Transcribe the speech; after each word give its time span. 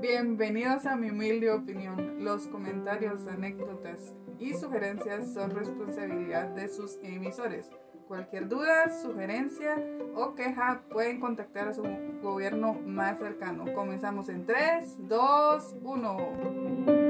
Bienvenidos 0.00 0.84
a 0.86 0.96
mi 0.96 1.10
humilde 1.10 1.52
opinión. 1.52 2.24
Los 2.24 2.48
comentarios, 2.48 3.28
anécdotas 3.28 4.16
y 4.40 4.54
sugerencias 4.54 5.32
son 5.32 5.52
responsabilidad 5.52 6.48
de 6.48 6.66
sus 6.66 6.98
emisores. 7.04 7.70
Cualquier 8.08 8.48
duda, 8.48 8.88
sugerencia 9.00 9.76
o 10.16 10.34
queja 10.34 10.82
pueden 10.90 11.20
contactar 11.20 11.68
a 11.68 11.74
su 11.74 11.84
gobierno 12.20 12.74
más 12.74 13.20
cercano. 13.20 13.72
Comenzamos 13.74 14.28
en 14.28 14.44
3, 14.44 15.08
2, 15.08 15.76
1. 15.82 17.03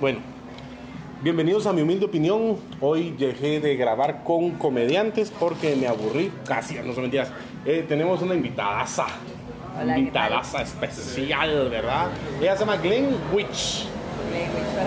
Bueno, 0.00 0.20
bienvenidos 1.22 1.66
a 1.66 1.74
mi 1.74 1.82
humilde 1.82 2.06
opinión. 2.06 2.56
Hoy 2.80 3.10
dejé 3.18 3.60
de 3.60 3.76
grabar 3.76 4.24
con 4.24 4.52
comediantes 4.52 5.30
porque 5.30 5.76
me 5.76 5.86
aburrí. 5.88 6.32
Casi, 6.46 6.76
no 6.76 6.94
son 6.94 7.02
mentiras. 7.02 7.30
Eh, 7.66 7.84
tenemos 7.86 8.22
una 8.22 8.34
invitadaza. 8.34 9.04
Hola, 9.78 9.92
¿qué 9.92 9.98
invitadaza 10.00 10.62
especial, 10.62 11.68
¿verdad? 11.68 12.06
Ella 12.40 12.54
se 12.54 12.60
llama 12.60 12.78
Glenn 12.78 13.14
Witch. 13.30 13.84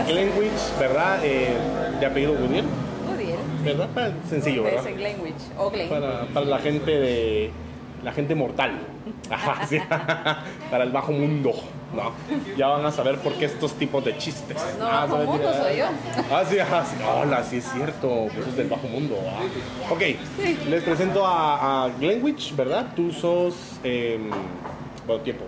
Glenn 0.07 0.31
Witch, 0.35 0.79
¿verdad? 0.79 1.19
Eh, 1.23 1.57
de 1.99 2.05
apellido 2.07 2.33
Goodyear, 2.33 2.65
Goodyear. 3.07 3.37
¿verdad? 3.63 4.13
Sencillo, 4.27 4.63
¿verdad? 4.63 4.83
O 5.59 5.71
para 6.33 6.45
la 6.47 6.57
gente 6.57 6.89
de. 6.89 7.51
La 8.03 8.11
gente 8.11 8.35
mortal. 8.35 8.71
Ajá, 9.29 9.65
sí. 9.65 9.77
para 10.71 10.83
el 10.83 10.91
bajo 10.91 11.11
mundo. 11.11 11.51
No. 11.95 12.11
Ya 12.57 12.67
van 12.67 12.85
a 12.85 12.91
saber 12.91 13.17
por 13.19 13.33
qué 13.33 13.45
estos 13.45 13.73
tipos 13.73 14.03
de 14.03 14.17
chistes. 14.17 14.57
No, 14.79 14.85
Ah, 14.87 15.05
bajo 15.05 15.23
mundo 15.25 15.53
soy 15.53 15.77
yo. 15.77 15.85
Ah, 16.31 16.43
sí, 16.49 16.59
ajá, 16.59 16.83
sí. 16.85 16.95
Hola, 17.21 17.43
sí 17.43 17.57
es 17.57 17.65
cierto. 17.71 18.27
Pues 18.33 18.47
es 18.47 18.57
del 18.57 18.67
bajo 18.67 18.87
mundo. 18.87 19.15
ah. 19.29 19.41
Ok, 19.91 20.01
les 20.69 20.83
presento 20.83 21.25
a, 21.25 21.85
a 21.85 21.89
Glenwich, 21.99 22.55
¿verdad? 22.55 22.87
Tú 22.95 23.11
sos. 23.11 23.55
Eh, 23.83 24.19
bueno, 25.07 25.21
tiempo. 25.21 25.45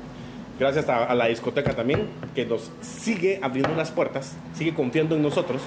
Gracias 0.59 0.88
a, 0.88 1.03
a 1.06 1.16
la 1.16 1.25
discoteca 1.25 1.73
también, 1.75 2.08
que 2.34 2.45
nos 2.45 2.72
sigue 2.81 3.40
abriendo 3.44 3.75
las 3.75 3.92
puertas, 3.92 4.38
sigue 4.53 4.73
confiando 4.73 5.16
en 5.17 5.22
nosotros, 5.22 5.62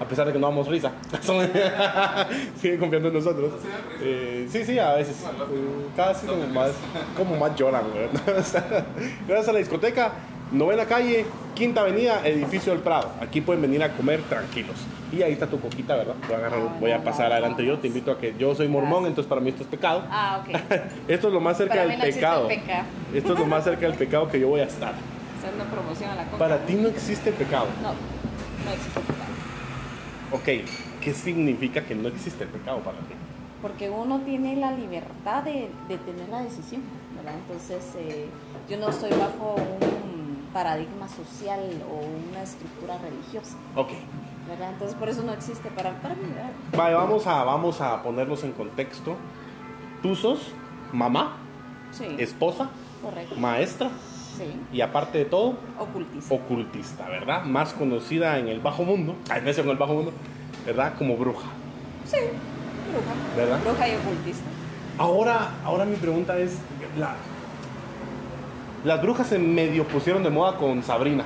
a 0.00 0.04
pesar 0.04 0.26
de 0.26 0.32
que 0.32 0.38
no 0.38 0.48
damos 0.48 0.68
risa. 0.68 0.92
sigue 2.60 2.78
confiando 2.78 3.08
en 3.08 3.14
nosotros. 3.14 3.52
Eh, 4.00 4.46
sí, 4.50 4.64
sí, 4.64 4.78
a 4.78 4.94
veces. 4.94 5.16
Eh, 5.24 5.86
Casi 5.96 6.26
como 6.26 6.46
más, 6.48 6.70
como 7.16 7.36
más 7.36 7.54
lloran. 7.56 7.82
Gracias 9.26 9.48
a 9.48 9.52
la 9.52 9.58
discoteca, 9.58 10.12
novena 10.52 10.84
calle, 10.86 11.26
quinta 11.54 11.80
avenida, 11.82 12.20
edificio 12.26 12.72
del 12.72 12.82
Prado. 12.82 13.10
Aquí 13.20 13.40
pueden 13.40 13.62
venir 13.62 13.82
a 13.82 13.92
comer 13.92 14.20
tranquilos. 14.22 14.76
Y 15.10 15.22
ahí 15.22 15.32
está 15.32 15.46
tu 15.46 15.58
coquita, 15.58 15.96
¿verdad? 15.96 16.14
Voy 16.26 16.34
a, 16.34 16.38
agarrar- 16.38 16.80
voy 16.80 16.90
a 16.92 17.02
pasar 17.02 17.32
adelante 17.32 17.64
yo. 17.64 17.78
Te 17.78 17.86
invito 17.88 18.12
a 18.12 18.18
que 18.18 18.34
yo 18.38 18.54
soy 18.54 18.68
mormón, 18.68 19.06
entonces 19.06 19.26
para 19.28 19.40
mí 19.40 19.48
esto 19.48 19.62
es 19.62 19.68
pecado. 19.68 20.02
Ah, 20.10 20.42
ok. 20.42 20.54
Esto 21.08 21.28
es 21.28 21.32
lo 21.34 21.40
más 21.40 21.56
cerca 21.56 21.74
Para 21.76 21.86
del 21.88 21.98
no 21.98 22.04
pecado. 22.04 22.48
Esto 23.14 23.32
es 23.32 23.38
lo 23.38 23.46
más 23.46 23.64
cerca 23.64 23.86
del 23.86 23.94
pecado 23.96 24.28
que 24.28 24.38
yo 24.38 24.48
voy 24.48 24.60
a 24.60 24.64
estar. 24.64 24.92
Hacer 25.38 25.54
una 25.54 25.64
promoción 25.64 26.10
a 26.10 26.14
la 26.14 26.24
coca. 26.24 26.36
Para 26.38 26.58
ti 26.58 26.74
no 26.74 26.88
existe 26.88 27.32
pecado. 27.32 27.66
No, 27.82 27.88
no 27.88 28.70
existe 28.72 29.00
pecado. 29.00 29.27
Ok, 30.32 30.44
¿qué 31.00 31.14
significa 31.14 31.84
que 31.84 31.94
no 31.94 32.08
existe 32.08 32.44
el 32.44 32.50
pecado 32.50 32.78
para 32.80 32.98
ti? 32.98 33.14
Porque 33.62 33.90
uno 33.90 34.20
tiene 34.20 34.56
la 34.56 34.72
libertad 34.72 35.42
de, 35.42 35.70
de 35.88 35.98
tener 35.98 36.28
la 36.28 36.42
decisión, 36.42 36.82
¿verdad? 37.16 37.34
Entonces, 37.34 37.94
eh, 37.98 38.26
yo 38.68 38.76
no 38.78 38.90
estoy 38.90 39.10
bajo 39.10 39.54
un 39.56 40.38
paradigma 40.52 41.08
social 41.08 41.60
o 41.90 42.30
una 42.30 42.42
estructura 42.42 42.98
religiosa, 42.98 43.56
Ok, 43.74 43.88
¿verdad? 44.48 44.72
Entonces, 44.72 44.96
por 44.96 45.08
eso 45.08 45.22
no 45.22 45.32
existe 45.32 45.70
para, 45.70 46.00
para 46.00 46.14
mí, 46.14 46.22
¿verdad? 46.34 46.50
vale, 46.76 46.94
vamos 46.94 47.26
a, 47.26 47.44
vamos 47.44 47.80
a 47.80 48.02
ponernos 48.02 48.44
en 48.44 48.52
contexto. 48.52 49.16
Tú 50.02 50.14
sos 50.14 50.52
mamá, 50.92 51.36
Sí, 51.90 52.04
esposa, 52.18 52.68
correcto. 53.02 53.34
maestra 53.36 53.90
Sí, 54.38 54.44
y 54.72 54.80
aparte 54.80 55.18
de 55.18 55.24
todo, 55.24 55.56
ocultista. 55.78 56.34
ocultista, 56.34 57.08
¿verdad? 57.08 57.42
Más 57.44 57.72
conocida 57.74 58.38
en 58.38 58.48
el 58.48 58.60
bajo 58.60 58.84
mundo, 58.84 59.16
a 59.30 59.34
veces 59.40 59.58
en 59.64 59.70
el 59.70 59.76
bajo 59.76 59.94
mundo, 59.94 60.12
¿verdad? 60.64 60.94
Como 60.96 61.16
bruja, 61.16 61.48
Sí, 62.06 62.16
bruja. 62.90 63.36
¿verdad? 63.36 63.60
Bruja 63.64 63.88
y 63.88 63.96
ocultista. 63.96 64.44
Ahora, 64.96 65.50
ahora 65.64 65.84
mi 65.84 65.96
pregunta 65.96 66.38
es, 66.38 66.58
la- 66.98 67.16
las 68.84 69.02
brujas 69.02 69.26
se 69.26 69.38
medio 69.38 69.84
pusieron 69.84 70.22
de 70.22 70.30
moda 70.30 70.56
con 70.56 70.82
Sabrina. 70.82 71.24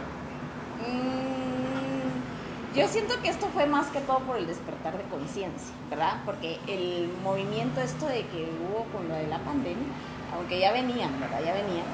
Mm, 0.81 2.77
Yo 2.79 2.89
siento 2.89 3.15
que 3.23 3.29
esto 3.29 3.47
fue 3.53 3.67
más 3.67 3.89
que 3.89 4.00
todo 4.00 4.21
por 4.21 4.39
el 4.39 4.47
despertar 4.47 4.97
de 4.97 5.05
conciencia, 5.05 5.75
¿verdad? 5.91 6.23
Porque 6.25 6.59
el 6.67 7.11
movimiento 7.23 7.81
esto 7.83 8.06
de 8.06 8.23
que 8.27 8.49
hubo 8.65 8.84
con 8.97 9.09
lo 9.09 9.15
de 9.15 9.27
la 9.27 9.39
pandemia, 9.41 9.89
aunque 10.34 10.59
ya 10.59 10.73
venían, 10.73 11.11
¿verdad? 11.21 11.41
Ya 11.44 11.53
venían, 11.53 11.84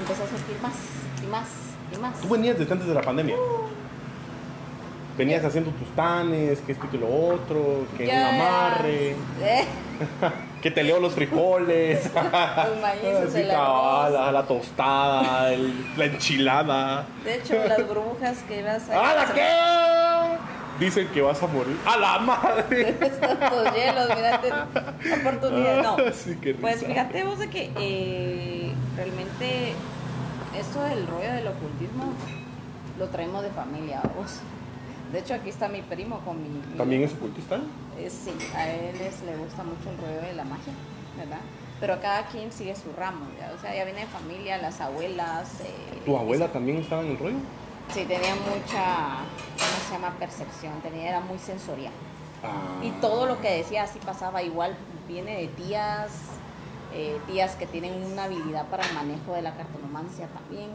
empezó 0.00 0.24
a 0.24 0.26
surgir 0.28 0.56
más 0.62 0.74
y 1.22 1.26
más 1.26 1.48
y 1.94 1.98
más. 1.98 2.20
Tú 2.20 2.28
venías 2.28 2.58
desde 2.58 2.72
antes 2.72 2.88
de 2.88 2.94
la 2.94 3.02
pandemia. 3.02 3.36
Venías 5.16 5.44
haciendo 5.44 5.70
tus 5.70 5.88
tanes, 5.94 6.58
que 6.62 6.72
esto 6.72 6.86
y 6.86 6.88
que 6.88 6.98
lo 6.98 7.06
otro, 7.06 7.86
que 7.96 8.04
un 8.08 8.10
amarre, 8.16 9.10
Eh, 9.40 9.64
que 10.62 10.72
te 10.72 10.82
leo 10.82 10.98
los 10.98 11.12
frijoles, 11.14 12.10
Los 12.14 12.80
maíces, 12.82 13.28
Así, 13.28 13.40
el 13.42 13.48
cabal, 13.48 14.06
arroz. 14.16 14.26
la, 14.26 14.32
la 14.32 14.42
tostada, 14.46 15.52
el- 15.52 15.86
la 15.96 16.04
enchilada. 16.06 17.06
De 17.24 17.36
hecho, 17.36 17.54
las 17.64 17.88
brujas 17.88 18.38
que 18.48 18.58
ibas 18.58 18.90
a... 18.90 19.10
¡A 19.10 19.14
la 19.14 19.32
qué! 19.32 20.84
Dicen 20.84 21.06
que 21.14 21.22
vas 21.22 21.40
a 21.40 21.46
morir. 21.46 21.78
¡A 21.86 21.96
la 21.96 22.18
madre! 22.18 22.88
Estos 23.00 23.72
hielos, 23.76 24.08
mírate, 24.16 24.50
oportunidad, 25.20 25.82
no. 25.84 25.96
Sí, 26.12 26.36
Pues 26.60 26.84
fíjate 26.84 27.22
vos 27.22 27.38
de 27.38 27.48
que 27.50 27.70
eh, 27.78 28.53
realmente 28.96 29.72
esto 30.58 30.82
del 30.82 31.06
rollo 31.06 31.32
del 31.32 31.46
ocultismo 31.48 32.12
lo 32.98 33.08
traemos 33.08 33.42
de 33.42 33.50
familia, 33.50 34.00
vos. 34.16 34.38
De 35.12 35.18
hecho, 35.20 35.34
aquí 35.34 35.50
está 35.50 35.68
mi 35.68 35.82
primo 35.82 36.20
con 36.20 36.42
mi... 36.42 36.48
mi- 36.48 36.76
¿También 36.76 37.02
es 37.02 37.12
ocultista? 37.12 37.56
eh, 37.98 38.10
sí, 38.10 38.32
a 38.56 38.68
él 38.68 39.00
es- 39.00 39.22
le 39.22 39.36
gusta 39.36 39.62
mucho 39.62 39.90
el 39.90 39.98
rollo 39.98 40.20
de 40.26 40.34
la 40.34 40.44
magia, 40.44 40.72
¿verdad? 41.16 41.38
Pero 41.80 42.00
cada 42.00 42.26
quien 42.26 42.50
sigue 42.52 42.74
su 42.74 42.92
ramo, 42.96 43.26
¿ya? 43.38 43.52
O 43.56 43.60
sea, 43.60 43.74
ya 43.74 43.84
viene 43.84 44.00
de 44.00 44.06
familia, 44.06 44.58
las 44.58 44.80
abuelas... 44.80 45.60
eh, 45.60 46.02
¿Tu 46.04 46.16
abuela 46.16 46.48
también 46.52 46.78
estaba 46.78 47.02
en 47.02 47.10
el 47.12 47.18
rollo? 47.18 47.36
Sí, 47.92 48.04
tenía 48.06 48.34
mucha, 48.34 49.18
¿cómo 49.58 49.88
se 49.88 49.92
llama? 49.92 50.14
Percepción, 50.18 50.80
tenía, 50.82 51.08
era 51.10 51.20
muy 51.20 51.38
sensorial. 51.38 51.92
Ah. 52.42 52.82
Y 52.84 52.90
todo 53.00 53.26
lo 53.26 53.40
que 53.40 53.50
decía 53.58 53.82
así 53.84 53.98
pasaba 54.04 54.42
igual, 54.42 54.74
viene 55.06 55.36
de 55.36 55.48
tías, 55.48 56.10
eh, 56.94 57.20
tías 57.26 57.56
que 57.56 57.66
tienen 57.66 58.02
una 58.04 58.24
habilidad 58.24 58.66
para 58.68 58.86
el 58.86 58.94
manejo 58.94 59.32
de 59.34 59.42
la 59.42 59.54
cartonomancia 59.54 60.28
también. 60.28 60.70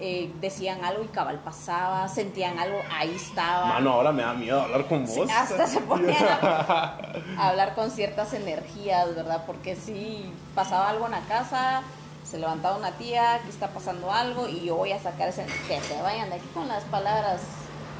Eh, 0.00 0.32
decían 0.40 0.84
algo 0.84 1.02
y 1.02 1.08
cabal 1.08 1.40
pasaba, 1.40 2.06
sentían 2.08 2.56
algo, 2.60 2.78
ahí 2.92 3.12
estaba. 3.16 3.66
Mano, 3.66 3.94
ahora 3.94 4.12
me 4.12 4.22
da 4.22 4.32
miedo 4.32 4.60
hablar 4.62 4.86
con 4.86 5.08
Sí, 5.08 5.18
vos. 5.18 5.28
hasta 5.30 5.66
se 5.66 5.80
ponían 5.92 6.22
a, 6.40 6.96
a 7.36 7.48
hablar 7.48 7.74
con 7.74 7.90
ciertas 7.90 8.32
energías, 8.32 9.12
¿verdad? 9.16 9.42
Porque 9.44 9.74
si 9.74 10.32
pasaba 10.54 10.88
algo 10.90 11.06
en 11.06 11.12
la 11.12 11.20
casa, 11.22 11.82
se 12.24 12.38
levantaba 12.38 12.76
una 12.76 12.92
tía, 12.92 13.34
aquí 13.34 13.48
está 13.48 13.68
pasando 13.70 14.12
algo 14.12 14.46
y 14.46 14.64
yo 14.64 14.76
voy 14.76 14.92
a 14.92 15.00
sacar 15.02 15.30
ese, 15.30 15.44
que 15.66 15.80
se 15.80 16.00
vayan 16.00 16.28
de 16.30 16.36
aquí 16.36 16.46
con 16.54 16.68
las 16.68 16.84
palabras 16.84 17.40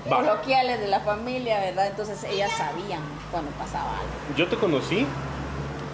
coloquiales 0.09 0.79
de 0.79 0.87
la 0.87 1.01
familia, 1.01 1.59
¿verdad? 1.61 1.89
Entonces 1.89 2.23
ellas 2.25 2.53
sabían 2.53 3.03
cuando 3.33 3.51
pasaba 3.53 3.91
algo. 3.99 4.37
Yo 4.37 4.47
te 4.47 4.57
conocí 4.57 5.05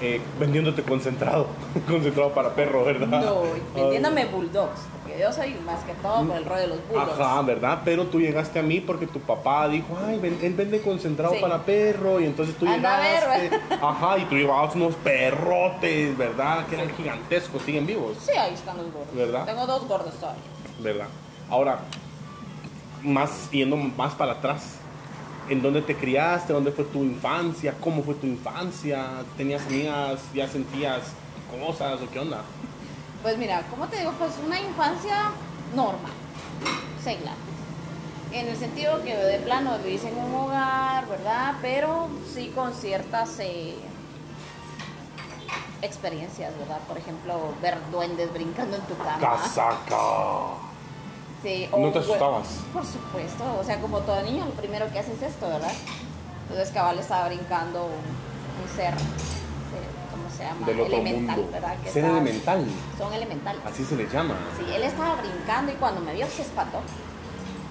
eh, 0.00 0.20
vendiéndote 0.38 0.82
concentrado. 0.82 1.46
concentrado 1.88 2.32
para 2.32 2.54
perro, 2.54 2.84
¿verdad? 2.84 3.06
No, 3.24 3.42
vendiéndome 3.74 4.26
bulldogs, 4.26 4.80
porque 5.02 5.18
yo 5.20 5.32
soy 5.32 5.54
más 5.66 5.82
que 5.84 5.92
todo 5.94 6.24
por 6.26 6.36
el 6.36 6.44
rollo 6.44 6.60
de 6.60 6.66
los 6.68 6.78
bulldogs. 6.88 7.20
Ajá, 7.20 7.42
¿verdad? 7.42 7.82
Pero 7.84 8.04
tú 8.06 8.20
llegaste 8.20 8.58
a 8.58 8.62
mí 8.62 8.80
porque 8.80 9.06
tu 9.06 9.20
papá 9.20 9.68
dijo, 9.68 9.86
ay, 10.06 10.18
ven- 10.18 10.38
él 10.42 10.54
vende 10.54 10.80
concentrado 10.82 11.34
Sí. 11.34 11.40
para 11.40 11.62
perro. 11.62 12.20
Y 12.20 12.26
entonces 12.26 12.56
tú 12.56 12.66
Anda 12.68 13.00
llegaste. 13.02 13.60
Ajá, 13.82 14.18
y 14.18 14.24
tú 14.24 14.34
llevabas 14.34 14.74
unos 14.74 14.94
perrotes, 14.96 16.16
¿verdad? 16.18 16.66
Que 16.66 16.74
eran 16.76 16.90
gigantescos, 16.96 17.62
siguen 17.62 17.86
vivos, 17.86 18.16
Sí, 18.20 18.32
ahí 18.36 18.54
están 18.54 18.76
los 18.76 18.86
gordos. 18.92 19.14
¿Verdad? 19.14 19.44
Tengo 19.44 19.66
dos 19.66 19.86
gordos 19.88 20.14
todavía. 20.14 20.42
¿verdad? 20.80 21.06
Ahora, 21.50 21.78
más 23.02 23.50
yendo 23.50 23.76
más 23.76 24.14
para 24.14 24.32
atrás. 24.32 24.78
¿En 25.48 25.60
dónde 25.60 25.82
te 25.82 25.94
criaste? 25.94 26.52
¿Dónde 26.52 26.72
fue 26.72 26.84
tu 26.84 27.04
infancia? 27.04 27.74
¿Cómo 27.80 28.02
fue 28.02 28.14
tu 28.14 28.26
infancia? 28.26 29.06
¿Tenías 29.36 29.66
amigas? 29.66 30.20
¿Ya 30.32 30.48
sentías 30.48 31.02
cosas 31.60 32.00
o 32.00 32.10
qué 32.10 32.18
onda? 32.18 32.42
Pues 33.22 33.36
mira, 33.36 33.62
¿cómo 33.70 33.86
te 33.88 33.98
digo? 33.98 34.12
Pues 34.18 34.32
una 34.44 34.58
infancia 34.60 35.30
normal, 35.74 36.12
seglar. 37.02 37.34
En 38.32 38.48
el 38.48 38.56
sentido 38.56 39.02
que 39.04 39.14
de 39.14 39.38
plano 39.38 39.78
vivís 39.84 40.04
en 40.04 40.16
un 40.16 40.34
hogar, 40.34 41.06
¿verdad? 41.08 41.54
Pero 41.62 42.08
sí 42.34 42.50
con 42.54 42.72
ciertas 42.72 43.38
eh, 43.38 43.76
experiencias, 45.82 46.56
¿verdad? 46.58 46.80
Por 46.88 46.98
ejemplo, 46.98 47.54
ver 47.62 47.78
duendes 47.92 48.32
brincando 48.32 48.76
en 48.76 48.82
tu 48.82 48.96
cama. 48.96 49.20
¡Casaca! 49.20 50.63
Sí, 51.44 51.68
¿No 51.76 51.92
te 51.92 51.98
asustabas? 52.00 52.46
Por 52.72 52.84
supuesto, 52.86 53.44
o 53.60 53.62
sea, 53.62 53.78
como 53.80 53.98
todo 54.00 54.20
niño, 54.22 54.44
lo 54.46 54.52
primero 54.52 54.90
que 54.90 54.98
hace 54.98 55.12
es 55.12 55.22
esto, 55.22 55.46
¿verdad? 55.46 55.72
Entonces 56.48 56.72
cabal 56.74 56.98
estaba 56.98 57.28
brincando 57.28 57.84
un, 57.84 57.92
un 57.92 58.76
ser, 58.76 58.94
¿cómo 60.10 60.24
se 60.36 60.44
llama? 60.44 60.66
Del 60.66 60.80
otro 60.80 60.94
elemental, 60.96 61.36
mundo. 61.36 61.52
¿verdad? 61.52 61.76
Que 61.84 61.90
Ser 61.90 62.04
estaba- 62.04 62.18
elemental. 62.22 62.64
Son 62.98 63.12
elementales. 63.12 63.62
Así 63.66 63.84
se 63.84 63.94
les 63.96 64.10
llama. 64.12 64.34
Sí, 64.58 64.64
él 64.74 64.82
estaba 64.84 65.16
brincando 65.16 65.70
y 65.72 65.74
cuando 65.76 66.00
me 66.00 66.14
vio 66.14 66.26
se 66.28 66.42
espantó. 66.42 66.78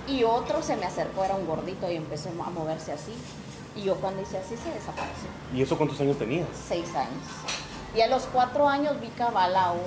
Y 0.07 0.23
otro 0.23 0.61
se 0.61 0.75
me 0.75 0.85
acercó, 0.85 1.23
era 1.23 1.35
un 1.35 1.47
gordito 1.47 1.89
y 1.89 1.95
empezó 1.95 2.29
a 2.29 2.49
moverse 2.51 2.91
así. 2.91 3.13
Y 3.75 3.81
yo 3.81 3.95
cuando 3.95 4.21
hice 4.21 4.37
así 4.37 4.55
se 4.55 4.69
desapareció. 4.69 5.29
¿Y 5.51 5.63
eso 5.63 5.75
cuántos 5.77 5.99
años 5.99 6.17
tenías? 6.19 6.47
Seis 6.67 6.89
años. 6.95 7.23
Y 7.95 8.01
a 8.01 8.07
los 8.07 8.23
cuatro 8.23 8.67
años 8.69 8.99
vi 9.01 9.07
cabal 9.09 9.55
a 9.55 9.71
un 9.71 9.79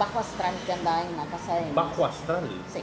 bajo 0.00 0.18
astral 0.18 0.54
que 0.66 0.72
andaba 0.72 1.02
en 1.02 1.16
la 1.16 1.26
casa 1.26 1.54
de... 1.56 1.72
Bajo 1.72 2.04
astral. 2.06 2.48
Sí. 2.72 2.82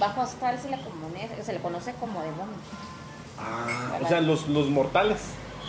Bajo 0.00 0.22
astral 0.22 0.58
se 0.60 0.70
le, 0.70 0.78
comune- 0.78 1.42
se 1.44 1.52
le 1.52 1.60
conoce 1.60 1.92
como 2.00 2.20
demonio. 2.22 2.56
Ah, 3.38 3.98
o 4.02 4.08
sea, 4.08 4.20
los, 4.20 4.48
los 4.48 4.68
mortales 4.70 5.18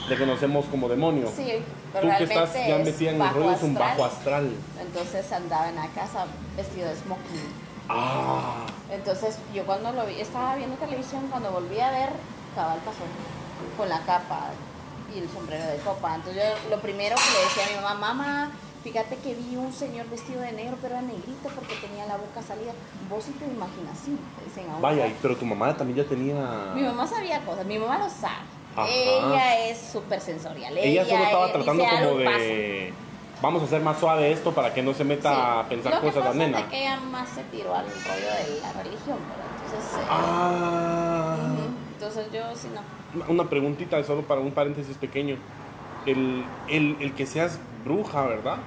le 0.09 0.17
conocemos 0.17 0.65
como 0.65 0.87
demonios. 0.89 1.31
Sí, 1.35 1.51
pero 1.93 2.07
Tú 2.07 2.17
que 2.17 2.25
realmente 2.25 2.33
estás 2.33 2.53
ya 2.53 2.77
es 2.77 2.85
metida 2.85 3.11
en 3.11 3.21
el 3.21 3.29
rollo 3.33 3.51
es 3.51 3.61
un 3.61 3.73
bajo 3.75 4.05
astral. 4.05 4.51
Entonces 4.79 5.31
andaba 5.31 5.69
en 5.69 5.75
la 5.75 5.87
casa 5.89 6.25
vestido 6.55 6.87
de 6.89 6.95
smoking. 6.95 7.65
Ah, 7.89 8.65
Entonces 8.89 9.37
yo 9.53 9.65
cuando 9.65 9.91
lo 9.91 10.05
vi, 10.05 10.19
estaba 10.21 10.55
viendo 10.55 10.75
televisión, 10.77 11.27
cuando 11.29 11.51
volví 11.51 11.79
a 11.79 11.91
ver, 11.91 12.09
cabal 12.55 12.79
pasó 12.79 12.99
con 13.77 13.89
la 13.89 13.99
capa 13.99 14.49
y 15.13 15.19
el 15.19 15.29
sombrero 15.29 15.65
de 15.67 15.77
copa. 15.77 16.15
Entonces 16.15 16.41
yo 16.43 16.69
lo 16.75 16.81
primero 16.81 17.15
que 17.15 17.31
le 17.37 17.43
decía 17.45 17.63
a 17.65 17.77
mi 17.77 17.83
mamá, 17.83 18.13
mamá, 18.13 18.51
fíjate 18.85 19.15
que 19.17 19.33
vi 19.33 19.55
un 19.55 19.73
señor 19.73 20.07
vestido 20.11 20.41
de 20.41 20.51
negro, 20.51 20.77
pero 20.79 20.93
era 20.93 21.01
negrito 21.01 21.49
porque 21.55 21.73
tenía 21.81 22.05
la 22.05 22.17
boca 22.17 22.41
salida. 22.41 22.71
Vos 23.09 23.23
sí 23.23 23.31
te 23.31 23.45
imaginas, 23.45 23.97
sí, 23.97 24.15
dicen 24.45 24.65
vaya, 24.79 25.07
y- 25.07 25.15
pero 25.23 25.35
tu 25.35 25.43
mamá 25.45 25.75
también 25.75 25.97
ya 25.97 26.07
tenía. 26.07 26.71
Mi 26.75 26.83
mamá 26.83 27.07
sabía 27.07 27.39
cosas, 27.41 27.65
mi 27.65 27.79
mamá 27.79 27.97
lo 27.97 28.07
sabe. 28.09 28.45
Ajá. 28.75 28.87
Ella 28.87 29.67
es 29.69 29.79
súper 29.79 30.21
sensorial. 30.21 30.77
Ella 30.77 31.03
solo 31.05 31.23
estaba 31.23 31.51
tratando 31.51 31.83
como 31.83 32.17
de. 32.19 32.93
Vamos 33.41 33.61
a 33.63 33.65
hacer 33.65 33.81
más 33.81 33.99
suave 33.99 34.31
esto 34.31 34.53
para 34.53 34.73
que 34.73 34.81
no 34.83 34.93
se 34.93 35.03
meta 35.03 35.29
Sí. 35.33 35.35
a 35.41 35.69
pensar 35.69 35.93
Lo 35.95 35.99
que 36.01 36.07
cosas 36.07 36.23
la 36.23 36.29
pasa 36.31 36.43
es 36.43 36.47
nena. 36.51 36.57
de 36.61 36.69
que 36.69 36.79
ella 36.81 36.99
más 36.99 37.29
se 37.29 37.43
tiró 37.45 37.75
al 37.75 37.85
rollo 37.85 38.53
de 38.53 38.61
la 38.61 38.71
religión, 38.83 39.17
¿verdad? 39.29 39.49
Entonces, 39.65 39.99
eh, 39.99 40.07
Ah. 40.09 41.37
entonces 41.93 42.27
yo 42.31 42.41
sí 42.55 42.67
no. 42.73 42.81
Una- 43.19 43.29
Una 43.43 43.49
preguntita, 43.49 44.01
solo 44.03 44.21
para 44.23 44.41
un 44.41 44.51
paréntesis 44.51 44.95
pequeño. 44.97 45.37
El, 46.05 46.45
el, 46.69 46.97
el 46.99 47.13
que 47.13 47.25
seas 47.25 47.59
bruja, 47.83 48.21
¿verdad? 48.27 48.57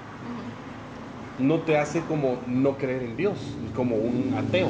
No 1.38 1.61
te 1.61 1.79
hace 1.79 2.00
como 2.02 2.38
no 2.46 2.76
creer 2.76 3.02
en 3.02 3.17
Dios, 3.17 3.38
como 3.76 3.96
un 3.96 4.35
ateo. 4.37 4.69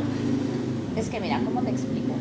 Es 0.97 1.09
que 1.09 1.19
mira, 1.21 1.41
¿cómo 1.45 1.63
te 1.63 1.71
explico? 1.71 2.13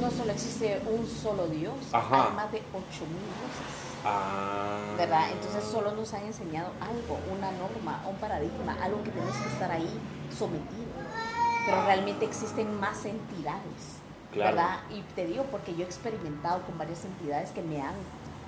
No 0.00 0.10
solo 0.10 0.32
existe 0.32 0.80
un 0.90 1.06
solo 1.06 1.46
Dios, 1.48 1.74
Ajá. 1.92 2.28
hay 2.28 2.36
más 2.36 2.52
de 2.52 2.58
8000 2.58 3.08
dioses. 3.08 3.94
Ah. 4.04 4.78
¿Verdad? 4.98 5.30
Entonces 5.32 5.64
solo 5.64 5.92
nos 5.92 6.12
han 6.14 6.24
enseñado 6.24 6.70
algo, 6.80 7.18
una 7.36 7.50
norma, 7.52 8.02
un 8.08 8.16
paradigma, 8.16 8.76
algo 8.82 9.02
que 9.02 9.10
tenemos 9.10 9.36
que 9.36 9.48
estar 9.48 9.70
ahí 9.70 9.88
sometido. 10.36 10.92
Pero 11.66 11.84
realmente 11.86 12.24
existen 12.26 12.78
más 12.80 13.04
entidades, 13.06 13.98
Claro. 14.32 14.56
¿verdad? 14.56 14.76
Y 14.90 15.00
te 15.14 15.26
digo 15.26 15.44
porque 15.50 15.74
yo 15.74 15.82
he 15.82 15.86
experimentado 15.86 16.62
con 16.62 16.76
varias 16.78 17.04
entidades 17.04 17.50
que 17.52 17.62
me 17.62 17.80
han 17.80 17.94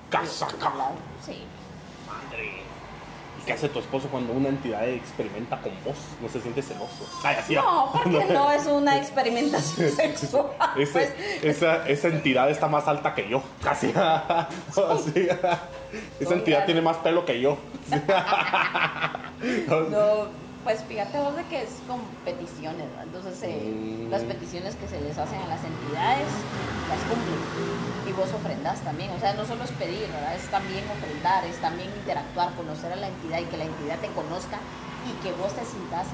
Casaca. 0.09 0.67
hablado. 0.67 0.95
Sí. 1.25 1.43
Madre. 2.07 2.61
¿Y 3.41 3.45
qué 3.45 3.53
hace 3.53 3.69
tu 3.69 3.79
esposo 3.79 4.07
cuando 4.09 4.33
una 4.33 4.49
entidad 4.49 4.87
experimenta 4.87 5.59
con 5.61 5.71
vos? 5.85 5.95
¿No 6.21 6.27
se 6.29 6.41
siente 6.41 6.61
celoso? 6.61 7.07
Ay, 7.23 7.35
así. 7.39 7.55
No, 7.55 7.91
porque 7.93 8.25
no 8.33 8.51
es 8.51 8.65
una 8.65 8.97
experimentación 8.97 9.89
sexual. 9.95 10.45
Ese- 10.77 10.91
pues, 10.91 11.13
esa, 11.43 11.87
esa 11.87 12.07
entidad 12.09 12.49
está 12.49 12.67
más 12.67 12.87
alta 12.87 13.13
que 13.15 13.29
yo, 13.29 13.41
casi. 13.63 13.87
Sí. 15.13 15.27
Esa 16.19 16.33
entidad 16.33 16.65
tiene 16.65 16.81
más 16.81 16.97
pelo 16.97 17.25
que 17.25 17.39
yo. 17.39 17.57
No, 19.67 20.27
pues 20.67 20.83
fíjate 20.83 21.17
vos 21.19 21.33
de 21.33 21.43
que 21.45 21.63
es 21.63 21.79
con 21.87 22.01
peticiones, 22.25 22.83
¿verdad? 22.91 23.03
Entonces 23.05 23.39
eh, 23.43 23.71
Mm. 23.71 24.11
las 24.11 24.23
peticiones 24.23 24.75
que 24.75 24.85
se 24.89 24.99
les 24.99 25.17
hacen 25.17 25.39
a 25.39 25.47
las 25.47 25.63
entidades 25.63 26.27
las 26.91 26.99
cumplen 27.07 27.39
y 28.05 28.11
vos 28.11 28.27
ofrendas 28.33 28.81
también, 28.81 29.09
o 29.11 29.19
sea, 29.19 29.33
no 29.33 29.45
solo 29.45 29.63
es 29.63 29.71
pedir, 29.71 30.07
¿verdad? 30.11 30.35
Es 30.35 30.43
también 30.51 30.83
ofrendar, 30.91 31.45
es 31.45 31.55
también 31.61 31.87
interactuar, 31.95 32.51
conocer 32.55 32.91
a 32.91 32.97
la 32.97 33.07
entidad 33.07 33.39
y 33.39 33.45
que 33.45 33.55
la 33.55 33.63
entidad 33.63 33.97
te 33.99 34.07
conozca 34.09 34.59
y 35.07 35.11
que 35.23 35.31
vos 35.39 35.53
te 35.53 35.63
sientas, 35.63 36.07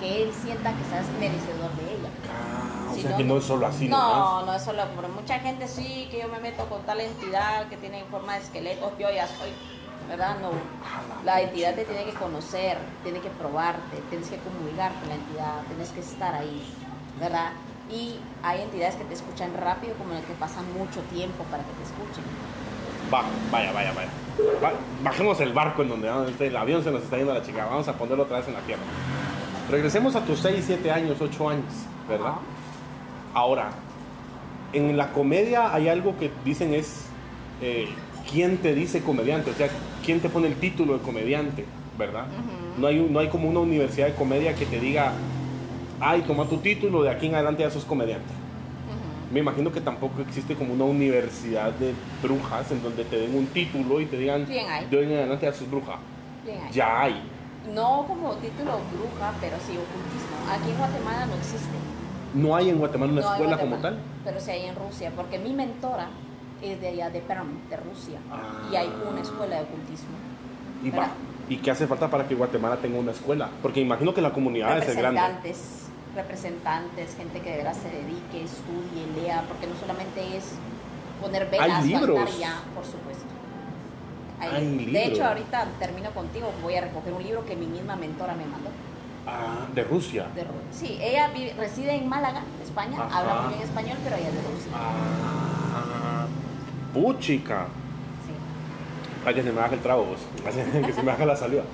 que 0.00 0.22
él 0.22 0.32
sienta 0.42 0.72
que 0.72 0.84
seas 0.88 1.04
merecedor 1.20 1.68
de 1.76 1.84
ella. 1.92 2.08
Ah, 2.32 2.88
o 2.90 2.94
Si 2.94 3.02
sea 3.02 3.10
no, 3.10 3.16
que 3.18 3.24
no 3.24 3.34
no. 3.34 3.40
es 3.40 3.44
solo 3.44 3.66
así 3.66 3.88
No, 3.88 3.98
nomás. 3.98 4.46
no 4.46 4.54
es 4.54 4.62
solo, 4.62 4.82
pero 4.96 5.08
mucha 5.10 5.38
gente 5.40 5.68
sí, 5.68 6.08
que 6.10 6.20
yo 6.20 6.28
me 6.28 6.40
meto 6.40 6.64
con 6.70 6.80
tal 6.88 6.98
entidad 7.02 7.68
que 7.68 7.76
tiene 7.76 8.04
forma 8.10 8.36
de 8.36 8.40
esqueleto, 8.40 8.90
yo 8.98 9.10
ya 9.10 9.26
soy, 9.28 9.52
¿verdad? 10.12 10.36
No. 10.40 10.50
La 11.24 11.40
entidad 11.40 11.74
te 11.74 11.84
tiene 11.84 12.04
que 12.04 12.12
conocer, 12.12 12.76
tiene 13.02 13.20
que 13.20 13.30
probarte, 13.30 13.96
tienes 14.10 14.28
que 14.28 14.36
comulgar 14.38 14.92
con 15.00 15.08
la 15.08 15.14
entidad, 15.14 15.62
tienes 15.68 15.88
que 15.90 16.00
estar 16.00 16.34
ahí, 16.34 16.62
¿verdad? 17.18 17.52
Y 17.90 18.16
hay 18.42 18.60
entidades 18.62 18.94
que 18.96 19.04
te 19.04 19.14
escuchan 19.14 19.52
rápido, 19.56 19.94
como 19.94 20.12
las 20.14 20.24
que 20.24 20.34
pasan 20.34 20.64
mucho 20.76 21.00
tiempo 21.10 21.44
para 21.44 21.62
que 21.62 21.72
te 21.72 21.82
escuchen. 21.82 22.24
Va, 23.12 23.22
vaya, 23.50 23.72
vaya, 23.72 23.92
vaya. 23.94 24.08
Va- 24.62 24.72
bajemos 25.02 25.40
el 25.40 25.52
barco 25.52 25.82
en 25.82 25.88
donde 25.88 26.08
el 26.46 26.56
avión 26.56 26.82
se 26.84 26.90
nos 26.90 27.02
está 27.02 27.16
yendo 27.16 27.32
a 27.32 27.36
la 27.38 27.42
chica. 27.42 27.64
Vamos 27.66 27.88
a 27.88 27.94
ponerlo 27.94 28.24
otra 28.24 28.38
vez 28.38 28.48
en 28.48 28.54
la 28.54 28.60
tierra. 28.60 28.82
Regresemos 29.70 30.14
a 30.16 30.20
tus 30.24 30.40
6, 30.40 30.62
7 30.66 30.90
años, 30.90 31.18
8 31.20 31.48
años, 31.48 31.72
¿verdad? 32.08 32.34
Ahora, 33.34 33.70
en 34.72 34.96
la 34.96 35.10
comedia 35.12 35.72
hay 35.74 35.88
algo 35.88 36.18
que 36.18 36.30
dicen 36.44 36.74
es 36.74 37.06
eh, 37.60 37.88
quién 38.32 38.56
te 38.58 38.74
dice 38.74 39.02
comediante, 39.02 39.50
o 39.50 39.54
sea, 39.54 39.68
quién 40.04 40.20
te 40.20 40.28
pone 40.28 40.48
el 40.48 40.54
título 40.56 40.94
de 40.94 41.00
comediante, 41.00 41.64
¿verdad? 41.98 42.26
No, 42.78 42.86
hay, 42.86 43.06
no 43.08 43.18
hay 43.18 43.28
como 43.28 43.48
una 43.48 43.60
universidad 43.60 44.06
de 44.06 44.14
comedia 44.14 44.54
que 44.54 44.64
te 44.64 44.80
diga, 44.80 45.12
ay, 46.00 46.22
toma 46.22 46.46
tu 46.46 46.56
título, 46.56 47.02
de 47.02 47.10
aquí 47.10 47.26
en 47.26 47.34
adelante 47.34 47.62
ya 47.62 47.70
sos 47.70 47.84
comediante. 47.84 48.32
Me 49.30 49.40
imagino 49.40 49.72
que 49.72 49.80
tampoco 49.80 50.20
existe 50.20 50.54
como 50.54 50.74
una 50.74 50.84
universidad 50.84 51.72
de 51.72 51.94
brujas 52.22 52.70
en 52.70 52.82
donde 52.82 53.04
te 53.04 53.16
den 53.16 53.34
un 53.34 53.46
título 53.46 54.00
y 54.00 54.06
te 54.06 54.18
digan, 54.18 54.46
de 54.46 54.96
hoy 54.96 55.04
en 55.04 55.12
adelante 55.12 55.46
ya 55.46 55.52
sos 55.52 55.70
bruja. 55.70 55.98
Ya 56.72 57.02
hay. 57.02 57.22
No 57.74 58.04
como 58.08 58.32
título 58.34 58.72
bruja, 58.92 59.32
pero 59.40 59.56
sí 59.64 59.72
ocultismo. 59.72 60.36
Aquí 60.50 60.70
en 60.70 60.76
Guatemala 60.76 61.26
no 61.26 61.34
existe. 61.34 61.76
No 62.34 62.56
hay 62.56 62.70
en 62.70 62.78
Guatemala 62.78 63.12
una 63.12 63.20
No 63.22 63.32
escuela 63.32 63.58
como 63.58 63.76
tal. 63.76 63.98
Pero 64.24 64.40
sí 64.40 64.50
hay 64.50 64.64
en 64.66 64.74
Rusia, 64.74 65.12
porque 65.14 65.38
mi 65.38 65.52
mentora 65.52 66.08
es 66.62 66.80
de 66.80 66.88
allá 66.88 67.10
de 67.10 67.20
Perm, 67.20 67.68
de 67.68 67.76
Rusia. 67.76 68.18
Ah. 68.30 68.68
Y 68.72 68.76
hay 68.76 68.92
una 69.10 69.20
escuela 69.20 69.56
de 69.56 69.62
ocultismo. 69.62 70.14
Y, 70.82 70.90
va. 70.90 71.08
¿Y 71.48 71.56
qué 71.58 71.70
hace 71.70 71.86
falta 71.86 72.08
para 72.08 72.26
que 72.26 72.34
Guatemala 72.34 72.76
tenga 72.76 72.98
una 72.98 73.12
escuela? 73.12 73.48
Porque 73.62 73.80
imagino 73.80 74.14
que 74.14 74.20
la 74.22 74.32
comunidad 74.32 74.78
es 74.78 74.96
grande. 74.96 75.20
representantes, 75.20 75.86
representantes, 76.14 77.14
gente 77.16 77.40
que 77.40 77.50
de 77.50 77.56
verdad 77.58 77.74
se 77.74 77.88
dedique, 77.90 78.44
estudie, 78.44 79.06
lea, 79.22 79.44
porque 79.48 79.66
no 79.66 79.74
solamente 79.78 80.36
es 80.36 80.44
poner 81.20 81.48
velas, 81.50 81.84
libros. 81.84 82.16
cantar 82.16 82.34
y 82.34 82.38
ya, 82.38 82.60
por 82.74 82.84
supuesto. 82.84 83.24
Hay- 84.40 84.50
Hay 84.56 84.66
de 84.76 84.82
libros. 84.86 85.02
hecho, 85.04 85.24
ahorita 85.26 85.66
termino 85.78 86.10
contigo, 86.10 86.50
voy 86.62 86.74
a 86.74 86.80
recoger 86.80 87.12
un 87.12 87.22
libro 87.22 87.44
que 87.46 87.54
mi 87.54 87.66
misma 87.66 87.94
mentora 87.96 88.34
me 88.34 88.44
mandó. 88.46 88.70
Ah, 89.24 89.66
de 89.72 89.84
Rusia. 89.84 90.26
de 90.34 90.44
sí, 90.72 90.98
ella 91.00 91.28
vive- 91.28 91.54
reside 91.56 91.94
en 91.94 92.08
Málaga, 92.08 92.42
España, 92.60 93.00
Ajá. 93.00 93.18
habla 93.20 93.42
muy 93.42 93.54
bien 93.54 93.62
español, 93.62 93.96
pero 94.02 94.16
ella 94.16 94.28
es 94.28 94.34
de 94.34 94.40
Rusia. 94.42 94.72
Ah, 94.74 95.51
puchica. 96.92 97.66
Sí. 98.26 98.32
Ay, 99.26 99.34
que 99.34 99.42
se 99.42 99.52
me 99.52 99.60
baja 99.60 99.74
el 99.74 99.80
trago, 99.80 100.04
vos. 100.04 100.20
que 100.86 100.92
se 100.92 101.02
me 101.02 101.10
baja 101.12 101.24
la 101.24 101.36
saliva. 101.36 101.64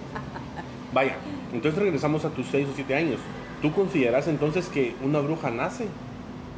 Vaya, 0.92 1.16
entonces 1.52 1.80
regresamos 1.80 2.24
a 2.24 2.30
tus 2.30 2.46
6 2.46 2.68
o 2.70 2.72
7 2.74 2.94
años. 2.94 3.20
¿Tú 3.60 3.72
consideras 3.72 4.28
entonces 4.28 4.68
que 4.68 4.96
una 5.02 5.20
bruja 5.20 5.50
nace 5.50 5.88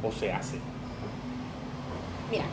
o 0.03 0.11
se 0.11 0.31
hace? 0.31 0.59
Mira, 2.29 2.45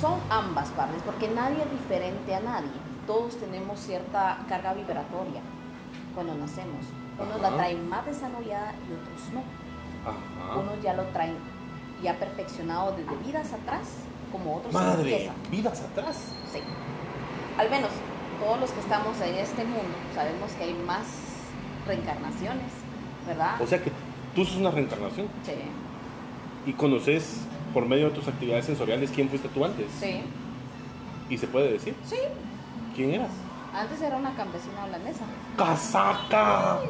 son 0.00 0.18
ambas 0.28 0.68
partes, 0.70 1.00
porque 1.04 1.28
nadie 1.28 1.62
es 1.62 1.70
diferente 1.70 2.34
a 2.34 2.40
nadie. 2.40 2.70
Todos 3.06 3.38
tenemos 3.38 3.80
cierta 3.80 4.38
carga 4.48 4.74
vibratoria 4.74 5.40
cuando 6.14 6.34
nacemos. 6.34 6.84
Unos 7.18 7.40
la 7.40 7.50
traen 7.50 7.88
más 7.88 8.04
desarrollada 8.04 8.74
y 8.88 8.92
otros 8.92 9.32
no. 9.32 9.42
Ajá. 10.10 10.58
Unos 10.58 10.82
ya 10.82 10.94
lo 10.94 11.04
traen 11.04 11.36
ya 12.02 12.18
perfeccionado 12.18 12.92
desde 12.96 13.16
vidas 13.24 13.52
atrás, 13.52 13.86
como 14.34 14.56
otros 14.56 14.72
Madre, 14.72 15.30
vidas 15.48 15.80
atrás. 15.80 16.16
Sí. 16.52 16.58
Al 17.56 17.70
menos 17.70 17.90
todos 18.42 18.58
los 18.60 18.70
que 18.72 18.80
estamos 18.80 19.20
en 19.20 19.34
este 19.36 19.62
mundo 19.64 19.94
sabemos 20.12 20.50
que 20.58 20.64
hay 20.64 20.74
más 20.74 21.04
reencarnaciones, 21.86 22.72
¿verdad? 23.28 23.60
O 23.62 23.66
sea 23.66 23.80
que 23.80 23.92
tú 24.34 24.44
sos 24.44 24.56
una 24.56 24.72
reencarnación 24.72 25.28
sí. 25.44 25.52
y 26.66 26.72
conoces 26.72 27.42
por 27.72 27.86
medio 27.86 28.06
de 28.06 28.10
tus 28.16 28.26
actividades 28.26 28.64
sensoriales 28.66 29.10
quién 29.14 29.28
fuiste 29.28 29.48
tú 29.48 29.64
antes. 29.64 29.86
Sí. 30.00 30.22
Y 31.30 31.38
se 31.38 31.46
puede 31.46 31.70
decir 31.70 31.94
Sí. 32.04 32.16
quién 32.96 33.14
eras. 33.14 33.30
Antes 33.72 34.00
era 34.02 34.16
una 34.16 34.34
campesina 34.34 34.84
holandesa. 34.84 35.24
¡Casaca! 35.56 36.78
¿te 36.80 36.86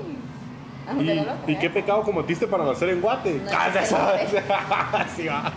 ¿Y, 1.47 1.53
y 1.53 1.57
qué 1.57 1.71
pecado 1.71 2.03
cometiste 2.03 2.47
para 2.47 2.65
nacer 2.65 2.91
en 2.91 3.01
Guate? 3.01 3.41
No 3.43 3.51
Cállate, 3.51 3.79
existe 3.81 4.39
esa- 4.39 5.09
Sí, 5.17 5.27
va. 5.27 5.53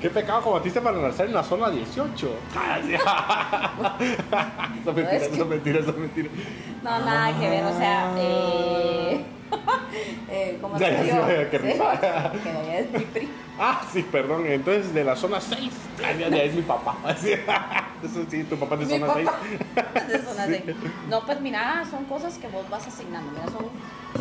¿Qué 0.00 0.08
pecado 0.10 0.40
cometiste 0.40 0.80
para 0.80 0.96
nacer 0.98 1.26
en 1.26 1.34
la 1.34 1.42
zona 1.42 1.68
18? 1.70 2.30
Cállate. 2.54 2.98
Son 4.84 4.94
mentiras, 4.94 5.28
son 5.36 5.48
mentiras, 5.48 5.84
son 5.84 6.00
mentiras. 6.00 6.32
No, 6.82 6.90
nada 7.04 7.38
que 7.38 7.50
ver, 7.50 7.64
o 7.64 7.76
sea, 7.76 8.10
eh, 8.16 9.24
eh, 10.30 10.58
¿cómo 10.60 10.78
Ya, 10.78 11.02
sí, 11.02 11.10
que 11.50 11.56
es 11.56 11.62
mi. 11.62 13.28
Ah, 13.62 13.82
sí, 13.92 14.02
perdón. 14.02 14.46
Entonces, 14.46 14.94
de 14.94 15.04
la 15.04 15.14
zona 15.14 15.38
6. 15.38 15.70
Ay, 16.02 16.18
ya, 16.18 16.42
es 16.42 16.54
mi 16.54 16.62
papá. 16.62 16.96
Así. 17.04 17.32
Eso 17.32 18.24
sí, 18.30 18.44
tu 18.44 18.56
papá 18.56 18.76
es 18.76 18.88
de 18.88 18.94
Mi 18.94 19.00
zona 19.00 19.14
6. 19.14 19.26
papá. 19.26 20.00
De 20.06 20.18
zona 20.18 20.46
seis. 20.46 20.62
No, 21.10 21.26
pues 21.26 21.40
mira, 21.42 21.84
son 21.90 22.06
cosas 22.06 22.38
que 22.38 22.48
vos 22.48 22.68
vas 22.70 22.86
asignando. 22.86 23.30
Mira, 23.32 23.46
son 23.48 23.66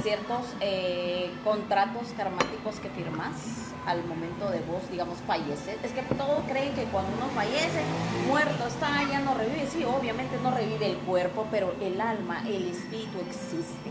ciertos 0.03 0.55
eh, 0.59 1.31
contratos 1.45 2.13
karmáticos 2.17 2.79
que 2.81 2.89
firmas 2.89 3.71
al 3.85 4.03
momento 4.03 4.49
de 4.49 4.59
vos, 4.59 4.81
digamos, 4.91 5.17
fallecer. 5.25 5.77
Es 5.83 5.91
que 5.93 6.01
todos 6.15 6.43
creen 6.49 6.73
que 6.73 6.83
cuando 6.85 7.09
uno 7.15 7.27
fallece, 7.33 7.81
muerto 8.27 8.67
está, 8.67 9.03
ya 9.09 9.21
no 9.21 9.35
revive. 9.35 9.67
Sí, 9.71 9.85
obviamente 9.85 10.35
no 10.43 10.51
revive 10.51 10.85
el 10.91 10.97
cuerpo, 10.97 11.47
pero 11.49 11.73
el 11.81 12.01
alma, 12.01 12.43
el 12.45 12.67
espíritu 12.67 13.19
existe. 13.25 13.89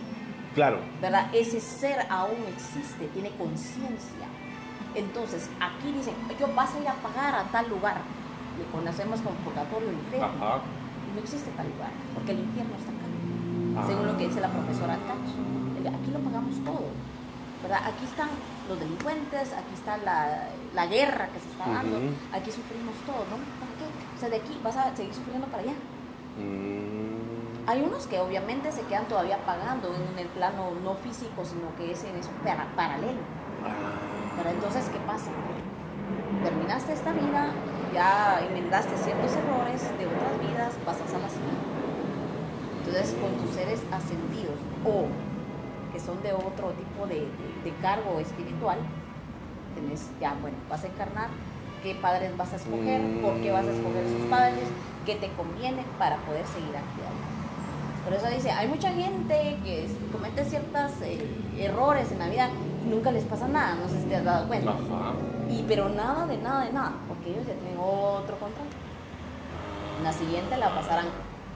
Claro. 0.55 0.81
¿verdad? 1.01 1.29
Ese 1.33 1.61
ser 1.61 2.07
aún 2.11 2.39
existe, 2.49 3.07
tiene 3.09 3.31
conciencia. 3.37 4.27
Entonces, 4.95 5.49
aquí 5.61 5.93
dicen, 5.93 6.15
yo 6.41 6.49
vas 6.55 6.75
a 6.75 6.81
ir 6.81 6.89
a 6.89 6.95
pagar 6.95 7.35
a 7.35 7.45
tal 7.45 7.69
lugar. 7.69 7.99
Le 8.59 8.65
conocemos 8.73 9.21
como 9.21 9.37
purgatorio 9.37 9.93
infierno. 9.93 10.27
Ajá. 10.27 10.61
Y 11.09 11.15
no 11.15 11.21
existe 11.23 11.51
tal 11.57 11.69
lugar, 11.69 11.91
porque 12.15 12.33
el 12.33 12.41
infierno 12.41 12.75
está 12.77 12.91
acá. 12.91 13.07
Ah. 13.77 13.85
Según 13.87 14.07
lo 14.07 14.17
que 14.17 14.27
dice 14.29 14.41
la 14.41 14.49
profesora 14.49 14.95
Catch. 15.07 15.95
Aquí 15.95 16.11
lo 16.11 16.19
pagamos 16.19 16.57
todo. 16.65 16.91
¿verdad? 17.63 17.81
Aquí 17.85 18.05
están 18.05 18.29
los 18.69 18.79
delincuentes, 18.79 19.53
aquí 19.53 19.75
está 19.75 19.97
la, 19.99 20.49
la 20.75 20.87
guerra 20.87 21.29
que 21.29 21.41
se 21.41 21.49
está 21.51 21.69
dando, 21.69 21.99
aquí 22.33 22.51
sufrimos 22.51 22.95
todo, 23.05 23.25
¿no? 23.27 23.37
¿Para 23.59 23.73
qué? 23.79 23.87
O 24.17 24.21
sea, 24.21 24.29
de 24.29 24.37
aquí 24.37 24.59
vas 24.63 24.77
a 24.77 24.95
seguir 24.95 25.15
sufriendo 25.15 25.47
para 25.49 25.63
allá. 25.63 25.73
Mm. 26.39 27.38
Hay 27.69 27.83
unos 27.83 28.07
que 28.07 28.19
obviamente 28.19 28.73
se 28.73 28.81
quedan 28.85 29.05
todavía 29.09 29.45
pagando 29.45 29.95
en 29.95 30.19
el 30.19 30.29
plano 30.29 30.71
no 30.83 30.95
físico, 30.95 31.45
sino 31.45 31.69
que 31.77 31.93
es 31.93 32.03
en 32.03 32.17
eso 32.17 32.31
para- 32.43 32.65
paralelo. 32.75 33.21
Ah. 33.63 34.33
Pero 34.39 34.49
entonces, 34.57 34.89
¿qué 34.89 34.99
pasa? 35.01 35.31
Terminaste 36.43 36.95
esta 36.95 37.13
vida, 37.13 37.53
ya 37.93 38.41
enmendaste 38.41 38.97
ciertos 38.97 39.33
errores 39.37 39.83
de 39.99 40.07
otras 40.07 40.41
vidas, 40.41 40.73
pasas 40.87 41.13
a 41.13 41.19
la 41.19 41.29
siguiente. 41.29 41.61
Entonces, 42.79 43.15
con 43.21 43.33
tus 43.37 43.55
seres 43.55 43.83
ascendidos 43.93 44.57
o 44.87 45.05
que 45.93 46.01
son 46.01 46.23
de 46.23 46.33
otro 46.33 46.73
tipo 46.73 47.07
de, 47.07 47.29
cargo 47.83 48.19
espiritual, 48.19 48.79
tenés 49.75 50.09
ya, 50.19 50.33
bueno, 50.41 50.57
vas 50.71 50.85
a 50.85 50.87
encarnar, 50.87 51.29
qué 51.83 51.95
padres 51.97 52.35
vas 52.35 52.51
a 52.55 52.57
escoger, 52.57 53.21
por 53.21 53.35
qué 53.43 53.53
vas 53.53 53.67
a 53.67 53.73
escoger 53.73 54.07
esos 54.07 54.27
padres, 54.31 54.65
qué 55.05 55.17
te 55.17 55.31
conviene 55.33 55.85
para 55.99 56.17
poder 56.17 56.47
seguir 56.47 56.75
aquí 56.75 57.03
adelante. 57.05 57.38
Por 58.09 58.17
eso 58.17 58.27
dice, 58.29 58.51
hay 58.51 58.67
mucha 58.67 58.91
gente 58.91 59.59
que 59.63 59.87
comete 60.11 60.43
ciertos 60.43 60.93
errores 61.59 62.11
en 62.11 62.19
la 62.19 62.29
vida 62.29 62.49
y 62.83 62.89
nunca 62.89 63.13
les 63.13 63.23
pasa 63.25 63.47
nada, 63.47 63.75
no 63.75 63.87
sé 63.87 64.01
si 64.01 64.07
te 64.07 64.17
has 64.17 64.25
dado 64.25 64.49
cuenta. 64.49 64.71
Ajá. 64.71 65.13
Y 65.51 65.63
pero 65.69 65.91
nada 65.91 66.27
de 66.27 66.39
nada 66.39 66.65
de 66.65 66.73
nada, 66.73 66.93
porque 67.07 67.33
ellos 67.33 67.47
ya 67.47 67.53
tienen 67.53 67.77
otro 67.79 68.39
contrato. 68.39 68.71
En 69.99 70.05
la 70.05 70.15
siguiente 70.15 70.57
la 70.57 70.75
pasarán, 70.75 71.05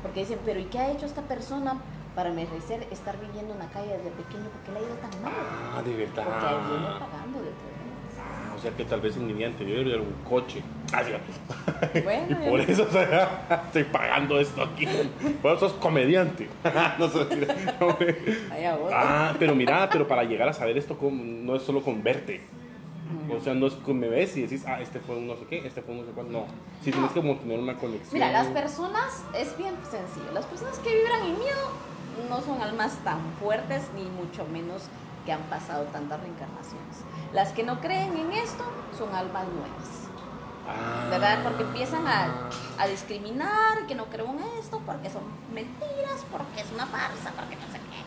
porque 0.03 0.21
dicen, 0.21 0.41
pero 0.45 0.61
¿y 0.61 0.65
qué 0.65 0.79
ha 0.79 0.91
hecho 0.91 1.07
esta 1.07 1.23
persona 1.23 1.81
para 2.15 2.31
merecer 2.33 2.87
estar 2.91 3.19
viviendo 3.19 3.55
en 3.55 3.59
la 3.59 3.69
calle 3.69 3.97
desde 3.97 4.11
pequeño? 4.11 4.45
¿Por 4.51 4.61
qué 4.61 4.73
le 4.73 4.79
ha 4.81 4.83
ido 4.83 4.97
tan 4.97 5.23
mal? 5.23 5.33
Ah, 5.75 5.83
de 5.83 5.97
verdad. 5.97 6.23
Porque 6.23 6.55
viene 6.69 6.87
pagando 7.01 7.39
de 7.41 7.49
todo. 7.49 7.82
O 8.63 8.65
sea 8.65 8.77
que 8.77 8.85
tal 8.85 9.01
vez 9.01 9.17
en 9.17 9.27
mi 9.27 9.33
vida 9.33 9.49
anterior 9.49 9.85
era 9.85 10.01
un 10.01 10.13
coche. 10.23 10.63
Ah, 10.93 11.03
sí. 11.03 12.01
Bueno, 12.05 12.39
Y 12.47 12.49
por 12.49 12.61
eso 12.61 12.85
o 12.89 12.93
sea, 12.93 13.65
estoy 13.67 13.83
pagando 13.83 14.39
esto 14.39 14.63
aquí. 14.63 14.87
Por 15.43 15.57
eso 15.57 15.69
sos 15.69 15.79
comediante. 15.79 16.49
no 17.01 17.09
sé. 17.09 17.27
Vaya 18.51 18.77
vos. 18.77 18.93
Ah, 18.95 19.35
pero 19.37 19.57
mira, 19.57 19.89
pero 19.91 20.07
para 20.07 20.23
llegar 20.23 20.49
a 20.49 20.53
saber 20.53 20.79
esto 20.79 20.97
como- 20.97 21.25
no 21.25 21.57
es 21.57 21.63
solo 21.63 21.83
con 21.83 22.05
verte. 22.05 22.41
O 23.37 23.41
sea, 23.41 23.53
no 23.53 23.67
es 23.67 23.75
que 23.75 23.93
me 23.93 24.09
ves 24.09 24.37
y 24.37 24.43
decís, 24.43 24.65
ah, 24.65 24.81
este 24.81 25.01
fue 25.01 25.17
un 25.17 25.27
no 25.27 25.35
sé 25.35 25.45
qué, 25.51 25.67
este 25.67 25.83
fue 25.83 25.95
un 25.95 26.03
no 26.03 26.07
sé 26.07 26.13
cuál. 26.13 26.31
No. 26.31 26.47
Sí, 26.85 26.93
tienes 26.93 27.11
que 27.11 27.21
como 27.21 27.37
tener 27.39 27.59
una 27.59 27.77
conexión. 27.77 28.13
Mira, 28.13 28.31
las 28.31 28.47
personas, 28.47 29.25
es 29.37 29.59
bien 29.59 29.75
sencillo, 29.91 30.33
las 30.33 30.47
personas 30.47 30.79
que 30.79 30.95
vibran 30.97 31.21
en 31.23 31.39
miedo 31.39 31.73
no 32.29 32.41
son 32.41 32.63
almas 32.63 32.97
tan 33.03 33.19
fuertes 33.41 33.91
ni 33.97 34.05
mucho 34.05 34.47
menos 34.53 34.85
que 35.25 35.33
han 35.33 35.43
pasado 35.43 35.85
tantas 35.85 36.21
reencarnaciones. 36.21 37.05
Las 37.33 37.53
que 37.53 37.63
no 37.63 37.81
creen 37.81 38.17
en 38.17 38.33
esto 38.33 38.65
son 38.97 39.15
almas 39.15 39.45
nuevas. 39.49 40.03
Ah. 40.69 41.09
¿verdad? 41.11 41.39
Porque 41.43 41.63
empiezan 41.65 42.07
a, 42.07 42.49
a 42.79 42.87
discriminar, 42.87 43.87
que 43.89 43.95
no 43.95 44.07
creo 44.07 44.27
en 44.27 44.41
esto, 44.61 44.81
porque 44.87 45.11
son 45.11 45.23
mentiras, 45.53 46.25
porque 46.31 46.61
es 46.61 46.71
una 46.73 46.87
farsa, 46.87 47.33
porque 47.37 47.57
no 47.57 47.67
sé 47.73 47.79
qué. 47.91 48.03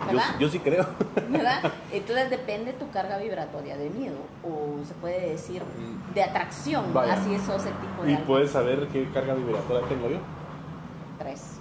Yo, 0.00 0.06
¿Verdad? 0.06 0.38
yo 0.38 0.48
sí 0.48 0.58
creo. 0.60 0.86
¿Verdad? 1.28 1.72
Entonces 1.92 2.30
depende 2.30 2.72
tu 2.72 2.90
carga 2.90 3.18
vibratoria 3.18 3.76
de 3.76 3.90
miedo, 3.90 4.16
o 4.44 4.84
se 4.86 4.94
puede 4.94 5.30
decir 5.30 5.62
de 6.14 6.22
atracción, 6.22 6.92
Vaya. 6.94 7.14
así 7.14 7.34
es 7.34 7.42
ese 7.42 7.70
tipo 7.72 8.04
de 8.04 8.12
Y 8.12 8.16
puedes 8.18 8.50
saber 8.52 8.88
qué 8.88 9.08
carga 9.10 9.34
vibratoria 9.34 9.86
tengo 9.88 10.08
yo. 10.08 10.18
Tres. 11.18 11.59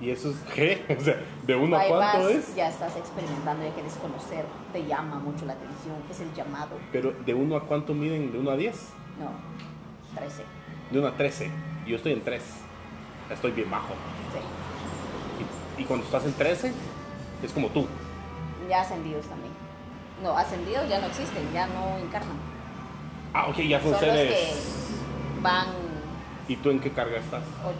Y 0.00 0.10
eso 0.10 0.30
es 0.30 0.36
G. 0.54 0.78
O 0.98 1.00
sea, 1.02 1.16
de 1.46 1.56
uno 1.56 1.76
a 1.76 1.84
cuánto 1.86 2.28
es. 2.28 2.54
Ya 2.54 2.68
estás 2.68 2.96
experimentando, 2.96 3.64
ya 3.64 3.72
quieres 3.72 3.94
conocer, 3.94 4.44
te 4.72 4.84
llama 4.86 5.18
mucho 5.18 5.44
la 5.46 5.54
atención, 5.54 5.96
es 6.10 6.20
el 6.20 6.32
llamado. 6.34 6.76
Pero 6.92 7.12
de 7.12 7.34
uno 7.34 7.56
a 7.56 7.62
cuánto 7.64 7.94
miden, 7.94 8.32
de 8.32 8.38
uno 8.38 8.50
a 8.50 8.56
10. 8.56 8.74
No, 9.18 9.30
13. 10.18 10.42
De 10.90 10.98
uno 10.98 11.08
a 11.08 11.16
13. 11.16 11.50
Y 11.86 11.90
yo 11.90 11.96
estoy 11.96 12.12
en 12.12 12.22
3. 12.22 12.42
Estoy 13.30 13.50
bien 13.52 13.70
bajo. 13.70 13.94
Sí. 14.32 14.40
Y, 15.78 15.82
y 15.82 15.84
cuando 15.84 16.06
estás 16.06 16.24
en 16.24 16.32
13, 16.32 16.72
es 17.42 17.52
como 17.52 17.68
tú. 17.68 17.86
Ya 18.68 18.82
ascendidos 18.82 19.26
también. 19.26 19.52
No, 20.22 20.36
ascendidos 20.36 20.88
ya 20.88 21.00
no 21.00 21.06
existen, 21.06 21.42
ya 21.52 21.66
no 21.66 21.98
encarnan. 21.98 22.36
Ah, 23.32 23.46
ok, 23.48 23.58
ya 23.58 23.80
son 23.80 23.92
Son 23.92 23.92
los 23.92 24.00
seres. 24.16 24.32
que 24.32 25.40
van 25.42 25.66
¿Y 26.48 26.56
tú 26.56 26.70
en 26.70 26.80
qué 26.80 26.90
carga 26.90 27.18
estás? 27.18 27.42
8. 27.64 27.76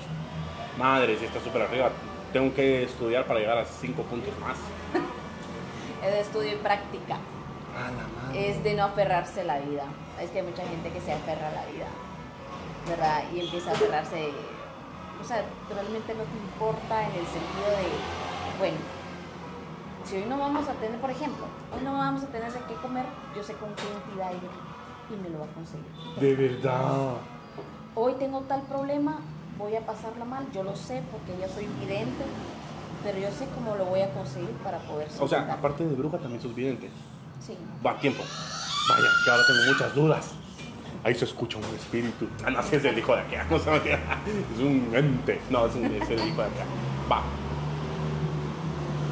Madre, 0.78 1.18
si 1.18 1.24
estás 1.24 1.42
súper 1.42 1.62
arriba. 1.62 1.90
Tengo 2.32 2.54
que 2.54 2.84
estudiar 2.84 3.24
para 3.26 3.40
llegar 3.40 3.58
a 3.58 3.64
5 3.64 4.02
puntos 4.02 4.38
más. 4.40 4.56
Es 6.04 6.12
de 6.12 6.20
estudio 6.20 6.52
y 6.52 6.56
práctica. 6.56 7.16
Ah, 7.76 7.90
la 7.90 8.22
madre. 8.22 8.48
Es 8.48 8.62
de 8.62 8.74
no 8.74 8.84
aferrarse 8.84 9.40
a 9.40 9.44
la 9.44 9.58
vida. 9.58 9.82
Es 10.20 10.30
que 10.30 10.38
hay 10.38 10.46
mucha 10.46 10.62
gente 10.64 10.90
que 10.90 11.00
se 11.00 11.12
aferra 11.12 11.48
a 11.48 11.50
la 11.50 11.66
vida. 11.66 11.86
¿Verdad? 12.88 13.24
Y 13.34 13.40
empieza 13.40 13.70
a 13.70 13.72
aferrarse. 13.72 14.30
O 15.20 15.24
sea, 15.24 15.42
realmente 15.68 16.14
no 16.14 16.22
te 16.22 16.36
importa 16.38 17.02
en 17.02 17.10
el 17.10 17.26
sentido 17.26 17.66
de, 17.66 18.58
bueno, 18.60 18.76
si 20.04 20.16
hoy 20.16 20.24
no 20.26 20.38
vamos 20.38 20.68
a 20.68 20.72
tener, 20.74 21.00
por 21.00 21.10
ejemplo, 21.10 21.44
hoy 21.74 21.82
no 21.84 21.92
vamos 21.92 22.22
a 22.22 22.26
tener 22.28 22.52
de 22.52 22.60
qué 22.60 22.74
comer, 22.74 23.04
yo 23.36 23.42
sé 23.42 23.54
con 23.54 23.74
qué 23.74 23.82
entidad 23.82 24.30
ir 24.30 24.48
y 25.12 25.20
me 25.20 25.28
lo 25.30 25.40
va 25.40 25.46
a 25.46 25.48
conseguir. 25.48 25.86
De 26.20 26.34
verdad. 26.34 27.16
hoy 27.94 28.14
tengo 28.14 28.40
tal 28.42 28.62
problema, 28.62 29.20
voy 29.58 29.74
a 29.76 29.80
pasarla 29.80 30.24
mal, 30.24 30.46
yo 30.54 30.62
lo 30.62 30.74
sé 30.76 31.02
porque 31.10 31.38
ya 31.40 31.48
soy 31.52 31.66
vidente, 31.80 32.24
pero 33.02 33.18
yo 33.18 33.28
sé 33.30 33.46
cómo 33.54 33.76
lo 33.76 33.86
voy 33.86 34.00
a 34.00 34.10
conseguir 34.10 34.50
para 34.64 34.78
poder 34.78 35.08
O 35.18 35.28
sea, 35.28 35.52
aparte 35.52 35.84
de 35.84 35.94
bruja, 35.94 36.18
también 36.18 36.40
sos 36.40 36.54
vidente. 36.54 36.88
Sí. 37.44 37.56
Va, 37.84 37.98
tiempo. 37.98 38.22
Vaya, 38.88 39.08
que 39.24 39.30
ahora 39.30 39.42
tengo 39.46 39.72
muchas 39.72 39.94
dudas. 39.94 40.30
Ahí 41.04 41.14
se 41.14 41.24
escucha 41.24 41.58
un 41.58 41.64
espíritu. 41.64 42.28
Ah, 42.44 42.50
no, 42.50 42.62
sí 42.62 42.76
es 42.76 42.84
el 42.84 42.98
hijo 42.98 43.14
de 43.14 43.22
acá. 43.22 43.46
No. 43.50 43.56
Es 43.56 44.60
un 44.60 44.90
ente. 44.94 45.40
No, 45.50 45.66
es, 45.66 45.74
un, 45.74 45.84
es 45.86 46.08
el 46.10 46.26
hijo 46.26 46.42
de 46.42 46.48
acá. 46.48 46.64
Va. 47.10 47.22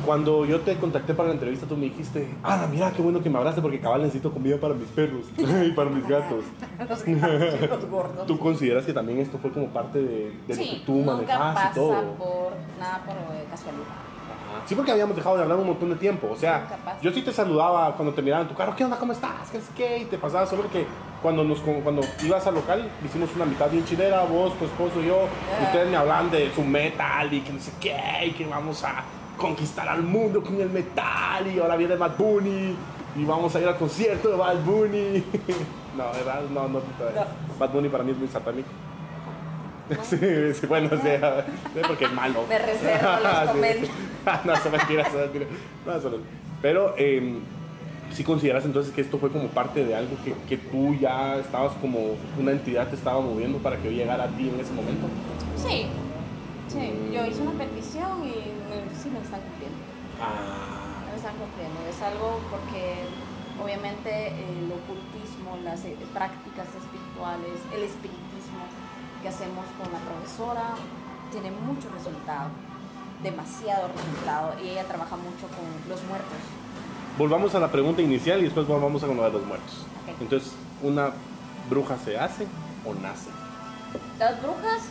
Cuando 0.07 0.45
yo 0.47 0.61
te 0.61 0.77
contacté 0.77 1.13
para 1.15 1.29
la 1.29 1.35
entrevista, 1.35 1.67
tú 1.67 1.77
me 1.77 1.85
dijiste, 1.87 2.29
Ana, 2.43 2.67
mira 2.69 2.93
qué 2.93 3.03
bueno 3.03 3.21
que 3.23 3.29
me 3.29 3.39
abraste 3.39 3.61
porque 3.61 3.81
cabal 3.81 4.01
necesito 4.03 4.33
comida 4.33 4.57
para 4.59 4.73
mis 4.75 4.89
perros 4.89 5.27
y 5.37 5.73
para 5.73 5.91
mis 5.91 6.07
gatos. 6.09 6.45
Los 6.89 7.05
gatos, 7.05 7.69
los 7.69 7.91
gordos. 7.91 8.27
¿Tú 8.27 8.39
consideras 8.39 8.85
que 8.87 8.93
también 8.93 9.19
esto 9.19 9.37
fue 9.39 9.51
como 9.51 9.67
parte 9.67 9.99
de, 9.99 10.31
de 10.47 10.49
lo 10.49 10.55
sí, 10.55 10.71
que 10.71 10.87
tú 10.87 11.01
y 11.01 11.75
todo? 11.75 12.15
por 12.15 12.53
nada 12.79 13.03
por 13.05 13.15
casualidad. 13.51 13.85
Sí, 14.67 14.75
porque 14.75 14.91
habíamos 14.93 15.15
dejado 15.17 15.37
de 15.37 15.43
hablar 15.43 15.59
un 15.59 15.67
montón 15.67 15.91
de 15.91 15.97
tiempo. 15.97 16.29
O 16.31 16.37
sea, 16.37 16.67
yo 17.03 17.13
sí 17.13 17.23
te 17.23 17.33
saludaba 17.33 17.95
cuando 17.95 18.15
te 18.15 18.23
miraba 18.23 18.43
en 18.43 18.49
tu 18.49 18.55
carro. 18.55 18.75
¿Qué 18.75 18.85
onda? 18.85 18.97
¿Cómo 18.99 19.13
estás? 19.13 19.51
¿Qué 19.51 19.59
es 19.59 19.69
qué? 19.77 19.99
Y 19.99 20.05
te 20.07 20.19
pasaba 20.19 20.47
solo 20.47 20.69
que 20.71 20.87
cuando, 21.23 21.45
nos, 21.45 21.59
cuando 21.61 22.03
ibas 22.25 22.47
al 22.47 22.55
local 22.55 22.89
hicimos 23.05 23.29
una 23.37 23.45
mitad 23.45 23.71
bien 23.71 23.85
chilera, 23.85 24.25
vos, 24.25 24.57
tu 24.59 24.65
esposo 24.65 25.01
y 25.03 25.07
yo. 25.07 25.23
Y 25.61 25.65
Ah. 25.65 25.67
ustedes 25.67 25.91
me 25.91 25.97
hablaban 25.97 26.31
de 26.31 26.51
su 26.53 26.63
metal 26.63 27.33
y 27.33 27.41
que 27.43 27.53
no 27.53 27.61
sé 27.61 27.73
qué. 27.81 28.27
Y 28.27 28.31
que 28.33 28.47
vamos 28.47 28.83
a 28.85 29.05
conquistar 29.37 29.89
al 29.89 30.03
mundo 30.03 30.43
con 30.43 30.61
el 30.61 30.71
metal. 30.71 31.47
Y 31.55 31.59
ahora 31.59 31.77
viene 31.77 31.97
Bad 31.97 32.17
Bunny. 32.17 32.75
Y 33.17 33.25
vamos 33.25 33.55
a 33.57 33.61
ir 33.61 33.67
al 33.69 33.77
concierto 33.77 34.29
de 34.31 34.37
Bad 34.37 34.57
Bunny. 34.65 35.25
no, 35.97 36.05
¿verdad? 36.13 36.43
No, 36.53 36.63
no, 36.69 36.79
no. 36.81 36.81
Bad 37.59 37.71
Bunny 37.71 37.89
para 37.89 38.05
mí 38.05 38.13
es 38.13 38.19
muy 38.19 38.29
satánico. 38.29 38.69
¿no? 38.69 38.77
Sí, 40.03 40.19
sí, 40.61 40.67
bueno, 40.67 40.91
o 40.93 41.01
sea, 41.01 41.47
sí, 41.73 41.81
porque 41.87 42.07
es 42.07 42.13
malo. 42.13 42.41
Me 42.49 42.59
reservo 42.59 43.09
los 43.23 43.33
Sí. 43.41 43.47
comentarios. 43.53 43.89
no, 44.45 44.57
son 44.57 44.73
mentiras, 44.73 45.09
son 45.13 45.21
mentiras. 45.21 45.49
No, 45.87 46.01
son- 46.01 46.23
Pero, 46.61 46.95
eh, 46.99 47.39
si 48.13 48.25
consideras 48.25 48.65
entonces 48.65 48.93
que 48.93 49.01
esto 49.01 49.19
fue 49.19 49.31
como 49.31 49.47
parte 49.49 49.85
de 49.85 49.95
algo 49.95 50.17
que, 50.25 50.35
que 50.49 50.57
tú 50.57 50.95
ya 51.01 51.37
estabas 51.37 51.73
como 51.81 52.17
una 52.39 52.51
entidad 52.51 52.89
te 52.89 52.97
estaba 52.97 53.21
moviendo 53.21 53.59
para 53.59 53.77
que 53.77 53.91
llegara 53.93 54.25
a 54.25 54.29
ti 54.29 54.49
en 54.53 54.59
ese 54.61 54.73
momento. 54.73 55.07
Sí, 55.57 55.87
sí. 56.69 57.11
Yo 57.13 57.25
hice 57.27 57.43
una 57.43 57.53
petición 57.53 58.25
y 58.25 58.53
me- 58.69 58.95
sí 58.97 59.09
me 59.11 59.21
están 59.21 59.41
cumpliendo. 59.41 59.79
Ah, 60.21 61.05
Me 61.11 61.17
están 61.17 61.37
cumpliendo. 61.37 61.81
Es 61.89 62.01
algo 62.03 62.41
porque 62.51 63.05
obviamente 63.63 64.29
el 64.29 64.69
ocultismo, 64.73 65.57
las 65.65 65.85
eh, 65.85 65.97
prácticas 66.13 66.69
espirituales, 66.77 67.57
el 67.75 67.83
espiritismo 67.85 68.65
que 69.23 69.29
hacemos 69.29 69.65
con 69.81 69.91
la 69.93 69.99
profesora 70.01 70.75
tiene 71.33 71.51
mucho 71.51 71.89
resultado, 71.91 72.51
demasiado 73.23 73.89
resultado. 73.89 74.55
Y 74.63 74.71
ella 74.71 74.85
trabaja 74.85 75.17
mucho 75.17 75.49
con 75.49 75.65
los 75.89 76.03
muertos. 76.05 76.39
volvamos 77.19 77.55
a 77.55 77.61
la 77.61 77.73
pregunta 77.73 78.03
inicial 78.03 78.41
y 78.41 78.45
después 78.45 78.67
volvamos 78.67 79.03
a 79.03 79.07
lo 79.07 79.23
de 79.25 79.31
los 79.31 79.45
muertos. 79.47 79.87
Ok. 80.05 80.21
Entonces, 80.21 80.53
¿una 80.83 81.13
bruja 81.71 81.97
se 82.05 82.19
hace 82.19 82.47
o 82.85 82.93
nace? 82.95 83.31
Las 84.19 84.41
brujas, 84.43 84.83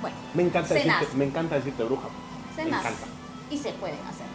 bueno, 0.00 0.16
Me 0.34 0.42
encanta, 0.44 0.68
Se 0.68 0.74
decirte, 0.74 1.04
nace. 1.04 1.16
me 1.16 1.24
encanta 1.26 1.54
decirte 1.56 1.84
bruja. 1.84 2.08
se 2.56 2.64
me 2.64 2.68
encanta. 2.70 3.06
y 3.50 3.58
se 3.58 3.72
pueden 3.72 3.98
hacer. 4.08 4.26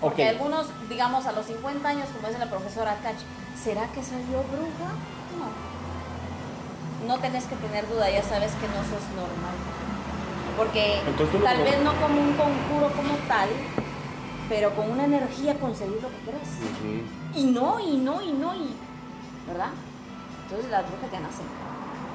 Porque 0.00 0.28
algunos, 0.28 0.66
digamos, 0.88 1.24
a 1.26 1.32
los 1.32 1.46
50 1.46 1.88
años, 1.88 2.06
como 2.14 2.28
dice 2.28 2.38
la 2.38 2.50
profesora 2.50 2.96
Kach, 3.02 3.16
¿será 3.62 3.86
que 3.88 4.02
soy 4.02 4.20
yo 4.30 4.42
bruja? 4.52 4.90
No. 5.38 7.08
No 7.14 7.18
tenés 7.20 7.44
que 7.44 7.56
tener 7.56 7.88
duda, 7.88 8.10
ya 8.10 8.22
sabes 8.22 8.52
que 8.52 8.66
no 8.68 8.80
sos 8.84 9.04
normal. 9.16 9.54
Porque 10.56 11.00
Entonces 11.06 11.42
tal 11.42 11.58
vez 11.62 11.80
no 11.82 11.92
como 12.00 12.20
un 12.20 12.32
conjuro 12.34 12.90
como 12.94 13.14
tal, 13.28 13.48
pero 14.48 14.74
con 14.74 14.90
una 14.90 15.04
energía 15.04 15.58
conseguir 15.58 16.00
lo 16.02 16.08
que 16.10 16.16
quieras. 16.18 16.48
Y 17.34 17.44
no, 17.46 17.80
y 17.80 17.96
no, 17.96 18.22
y 18.22 18.32
no, 18.32 18.54
y. 18.54 18.74
¿Verdad? 19.46 19.70
Entonces 20.44 20.70
las 20.70 20.82
brujas 20.86 21.10
ya 21.10 21.20
nacen. 21.20 21.46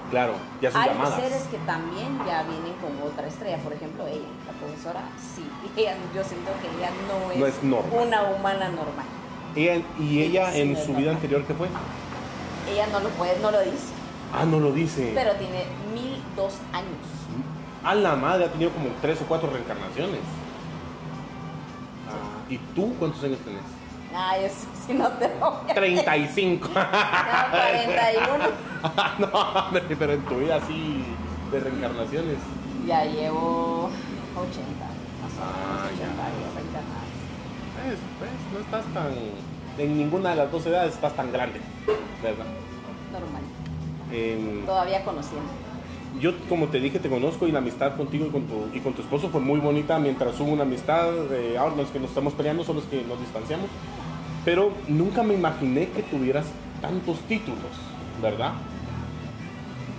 Claro, 0.10 0.34
ya 0.62 0.72
son 0.72 0.82
Hay 0.82 0.90
llamadas. 0.90 1.16
seres 1.22 1.44
que 1.52 1.58
también 1.60 2.18
ya 2.26 2.44
vienen 2.44 2.74
con 2.82 3.08
otra 3.08 3.28
estrella, 3.28 3.58
por 3.58 3.74
ejemplo 3.74 4.08
ella, 4.08 4.26
la 4.48 4.54
profesora, 4.54 5.02
sí, 5.36 5.46
ella, 5.78 5.96
yo 6.16 6.24
siento 6.24 6.50
que 6.62 6.68
ella 6.78 6.90
no 7.08 7.32
es, 7.32 7.38
No 7.40 7.46
es 7.46 7.64
normal. 7.64 8.08
una 8.08 8.24
humana 8.24 8.70
normal. 8.70 9.06
Ella- 9.56 9.82
¿Y 10.00 10.22
ella 10.24 10.52
Sí, 10.52 10.62
en 10.62 10.74
no 10.74 10.80
su 10.80 10.88
vida 10.88 10.96
normal. 10.98 11.16
anterior 11.16 11.44
qué 11.46 11.54
fue? 11.54 11.68
Ella 12.72 12.88
no 12.92 13.00
lo 13.00 13.10
puede, 13.10 13.40
no 13.40 13.52
lo 13.52 13.60
dice, 13.62 13.94
Ah, 14.34 14.46
no 14.46 14.60
lo 14.60 14.72
dice. 14.72 15.12
pero 15.16 15.34
tiene 15.34 15.66
mil 15.94 16.22
dos 16.36 16.56
años. 16.74 17.06
A 17.84 17.96
la 17.96 18.16
madre 18.16 18.46
ha 18.46 18.52
tenido 18.52 18.72
como 18.72 18.90
tres 19.02 19.22
o 19.22 19.26
cuatro 19.26 19.50
reencarnaciones. 19.52 20.20
Ah, 22.10 22.46
¿Y 22.50 22.58
tú 22.76 22.94
cuántos 23.00 23.24
años 23.24 23.40
tenés? 23.40 23.62
Ay, 24.16 24.46
eso 24.46 24.68
sí 24.88 24.94
no 24.94 25.08
te 25.10 25.28
voy 25.40 25.70
a 25.70 25.74
35. 25.74 26.68
No, 26.68 26.74
41. 26.74 28.44
no, 29.20 29.28
hombre, 29.60 29.84
pero 29.98 30.14
en 30.14 30.22
tu 30.26 30.36
vida 30.38 30.56
así 30.56 31.04
de 31.52 31.60
reencarnaciones. 31.60 32.38
Ya 32.88 33.06
llevo 33.06 33.90
80, 34.36 34.86
más 35.22 35.32
o 35.38 35.42
Ah, 35.42 35.86
menos, 35.86 36.00
ya. 36.00 36.06
80 36.06 36.26
años 36.26 36.56
reencarnadas. 36.56 37.10
Pues, 37.76 37.98
pues, 38.20 38.32
no 38.54 38.60
estás 38.60 38.94
tan. 38.94 39.14
En 39.78 39.98
ninguna 39.98 40.32
de 40.32 40.36
las 40.38 40.52
dos 40.52 40.66
edades 40.66 40.94
estás 40.96 41.14
tan 41.16 41.32
grande, 41.32 41.62
¿verdad? 42.22 42.46
Normal, 43.12 43.42
Em, 44.12 44.66
todavía 44.66 45.04
conociendo. 45.06 45.48
yo, 46.20 46.32
como 46.50 46.68
te 46.68 46.80
dije, 46.80 47.00
te 47.00 47.10
conozco 47.10 47.48
y 47.48 47.52
la 47.52 47.60
amistad 47.60 47.96
contigo 47.96 48.26
y 48.26 48.30
con 48.30 48.44
tu, 48.48 48.68
y 48.74 48.80
con 48.82 48.94
tu 48.94 49.02
esposo 49.04 49.30
fue 49.30 49.40
muy 49.40 49.60
bonita 49.60 49.98
mientras 50.00 50.38
hubo 50.40 50.52
una 50.52 50.64
amistad. 50.64 51.10
eh, 51.32 51.58
ahora 51.58 51.76
los 51.78 51.90
que 51.90 52.00
nos 52.00 52.10
estamos 52.10 52.34
peleando 52.34 52.64
son 52.64 52.78
los 52.78 52.86
que 52.86 53.04
nos 53.04 53.20
distanciamos. 53.20 53.68
Pero 54.50 54.72
nunca 54.88 55.22
me 55.22 55.36
imaginé 55.36 55.90
que 55.90 56.02
tuvieras 56.02 56.48
tantos 56.82 57.20
títulos, 57.28 57.70
¿verdad? 58.20 58.54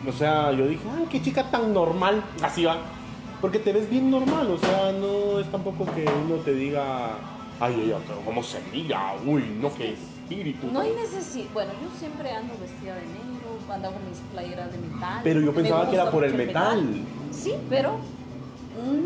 O 0.08 0.10
sea, 0.10 0.50
yo 0.50 0.66
dije, 0.66 0.82
ay, 0.92 1.06
qué 1.08 1.22
chica 1.22 1.48
tan 1.52 1.72
normal. 1.72 2.24
Así 2.42 2.64
va. 2.64 2.78
Porque 3.40 3.60
te 3.60 3.72
ves 3.72 3.88
bien 3.88 4.10
normal, 4.10 4.50
o 4.50 4.58
sea, 4.58 4.90
no 4.90 5.38
es 5.38 5.48
tampoco 5.52 5.86
que 5.94 6.04
uno 6.26 6.42
te 6.44 6.52
diga, 6.52 7.10
ay, 7.60 7.80
ella, 7.84 7.98
pero 8.04 8.22
cómo 8.22 8.42
se 8.42 8.60
mira, 8.72 9.14
uy, 9.24 9.56
no, 9.60 9.72
qué 9.72 9.92
espíritu. 9.92 10.66
No 10.72 10.80
hay 10.80 10.94
necesidad. 10.94 11.46
Bueno, 11.54 11.70
yo 11.80 11.96
siempre 11.96 12.32
ando 12.32 12.52
vestida 12.60 12.96
de 12.96 13.02
negro, 13.02 13.72
ando 13.72 13.92
con 13.92 14.08
mis 14.08 14.18
playeras 14.32 14.72
de 14.72 14.78
metal. 14.78 15.20
Pero 15.22 15.40
yo 15.42 15.54
pensaba 15.54 15.88
que 15.88 15.94
era 15.94 16.10
por 16.10 16.24
el 16.24 16.34
metal. 16.34 17.04
Sí, 17.30 17.54
pero 17.68 17.98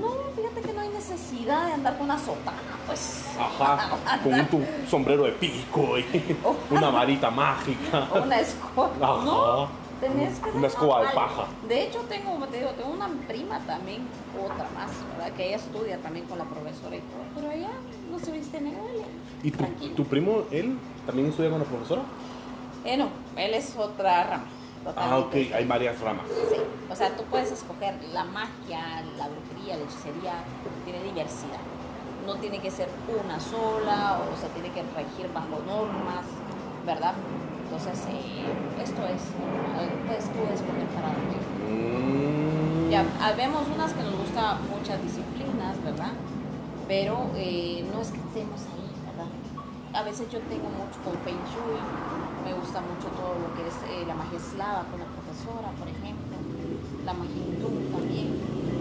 no, 0.00 0.10
fíjate 0.36 0.60
que 0.66 0.72
no 0.72 0.80
hay 0.80 0.88
necesidad 1.14 1.66
de 1.66 1.72
andar 1.74 1.96
con 1.96 2.04
una 2.04 2.18
sotana, 2.18 2.58
pues. 2.86 3.24
Ajá, 3.38 3.90
con 4.22 4.34
un 4.34 4.46
tu 4.46 4.60
sombrero 4.88 5.24
de 5.24 5.32
pico 5.32 5.98
y 5.98 6.36
una 6.70 6.90
varita 6.90 7.30
mágica. 7.30 8.08
O 8.12 8.22
una 8.22 8.40
escoba. 8.40 8.90
Ajá. 9.00 9.24
No, 9.24 9.68
tenés 10.00 10.38
que 10.38 10.44
ser 10.44 10.56
Una 10.56 10.66
escoba 10.66 11.00
de 11.02 11.08
paja. 11.08 11.46
De 11.68 11.82
hecho, 11.84 12.00
tengo, 12.08 12.46
te 12.46 12.58
digo, 12.58 12.70
tengo 12.70 12.90
una 12.90 13.08
prima 13.26 13.58
también, 13.60 14.02
otra 14.38 14.68
más, 14.74 14.90
¿verdad? 15.12 15.32
Que 15.36 15.48
ella 15.48 15.56
estudia 15.56 15.98
también 15.98 16.26
con 16.26 16.38
la 16.38 16.44
profesora 16.44 16.96
y 16.96 17.00
todo, 17.00 17.22
pero 17.34 17.50
ella 17.50 17.70
no 18.10 18.18
se 18.18 18.32
viste 18.32 18.58
ella, 18.58 19.06
¿Y 19.42 19.50
tu, 19.50 19.64
tu 19.94 20.04
primo, 20.04 20.44
él, 20.50 20.78
también 21.06 21.28
estudia 21.28 21.50
con 21.50 21.60
la 21.60 21.66
profesora? 21.66 22.02
Eh, 22.84 22.96
no, 22.96 23.08
él 23.36 23.54
es 23.54 23.76
otra 23.76 24.24
rama. 24.24 24.44
Ah, 24.96 25.18
ok, 25.18 25.34
hay 25.54 25.64
varias 25.66 25.98
ramas. 26.00 26.26
Sí, 26.28 26.60
o 26.90 26.94
sea, 26.94 27.16
tú 27.16 27.24
puedes 27.24 27.50
escoger 27.50 27.94
la 28.12 28.24
magia, 28.24 29.02
la 29.16 29.28
brujería, 29.28 29.76
la 29.76 29.84
hechicería, 29.84 30.34
tiene 30.84 31.02
diversidad. 31.02 31.60
No 32.26 32.36
tiene 32.36 32.58
que 32.60 32.70
ser 32.70 32.88
una 33.08 33.40
sola, 33.40 34.20
o 34.20 34.36
sea, 34.38 34.48
tiene 34.50 34.70
que 34.70 34.82
regir 34.82 35.32
bajo 35.32 35.60
normas, 35.66 36.24
¿verdad? 36.84 37.14
Entonces, 37.64 38.06
eh, 38.10 38.44
esto 38.82 39.02
es, 39.08 39.22
normal, 39.40 39.88
puedes 40.06 40.24
tú 40.24 40.40
escoger 40.52 40.86
para 40.94 41.08
dónde. 41.08 41.36
Mm, 41.68 42.90
Ya, 42.90 43.04
vemos 43.36 43.64
unas 43.74 43.92
que 43.92 44.02
nos 44.02 44.16
gusta 44.16 44.58
muchas 44.70 45.02
disciplinas, 45.02 45.82
¿verdad? 45.82 46.12
Pero 46.86 47.30
eh, 47.36 47.84
no 47.92 48.02
es 48.02 48.10
que 48.10 48.18
estemos 48.18 48.60
ahí, 48.68 48.88
¿verdad? 49.08 49.30
A 49.94 50.02
veces 50.04 50.28
yo 50.30 50.38
tengo 50.40 50.68
mucho 50.68 51.00
con 51.02 51.14
Feng 51.24 51.40
Shui, 51.48 51.80
me 52.44 52.52
gusta 52.54 52.80
mucho 52.80 53.08
todo 53.16 53.34
lo 53.40 53.54
que 53.56 53.62
es 53.68 53.74
eh, 53.90 54.04
la 54.06 54.14
magia 54.14 54.38
eslava 54.38 54.84
con 54.90 55.00
la 55.00 55.06
profesora, 55.06 55.70
por 55.78 55.88
ejemplo, 55.88 56.36
la 57.04 57.12
magia 57.12 57.36
hindú 57.36 57.68
también, 57.96 58.28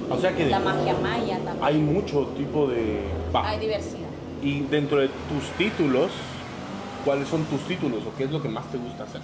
O 0.09 0.17
sea 0.19 0.35
que 0.35 0.49
la 0.49 0.59
magia 0.59 0.95
maya 1.01 1.37
también. 1.39 1.63
hay 1.63 1.77
mucho 1.79 2.27
tipo 2.37 2.67
de... 2.67 3.05
Hay 3.33 3.59
diversidad. 3.59 4.09
Y 4.41 4.61
dentro 4.61 4.97
de 4.99 5.07
tus 5.07 5.49
títulos, 5.57 6.11
¿cuáles 7.05 7.27
son 7.27 7.43
tus 7.45 7.61
títulos 7.61 8.01
o 8.05 8.15
qué 8.17 8.25
es 8.25 8.31
lo 8.31 8.41
que 8.41 8.49
más 8.49 8.65
te 8.71 8.77
gusta 8.77 9.03
hacer? 9.05 9.21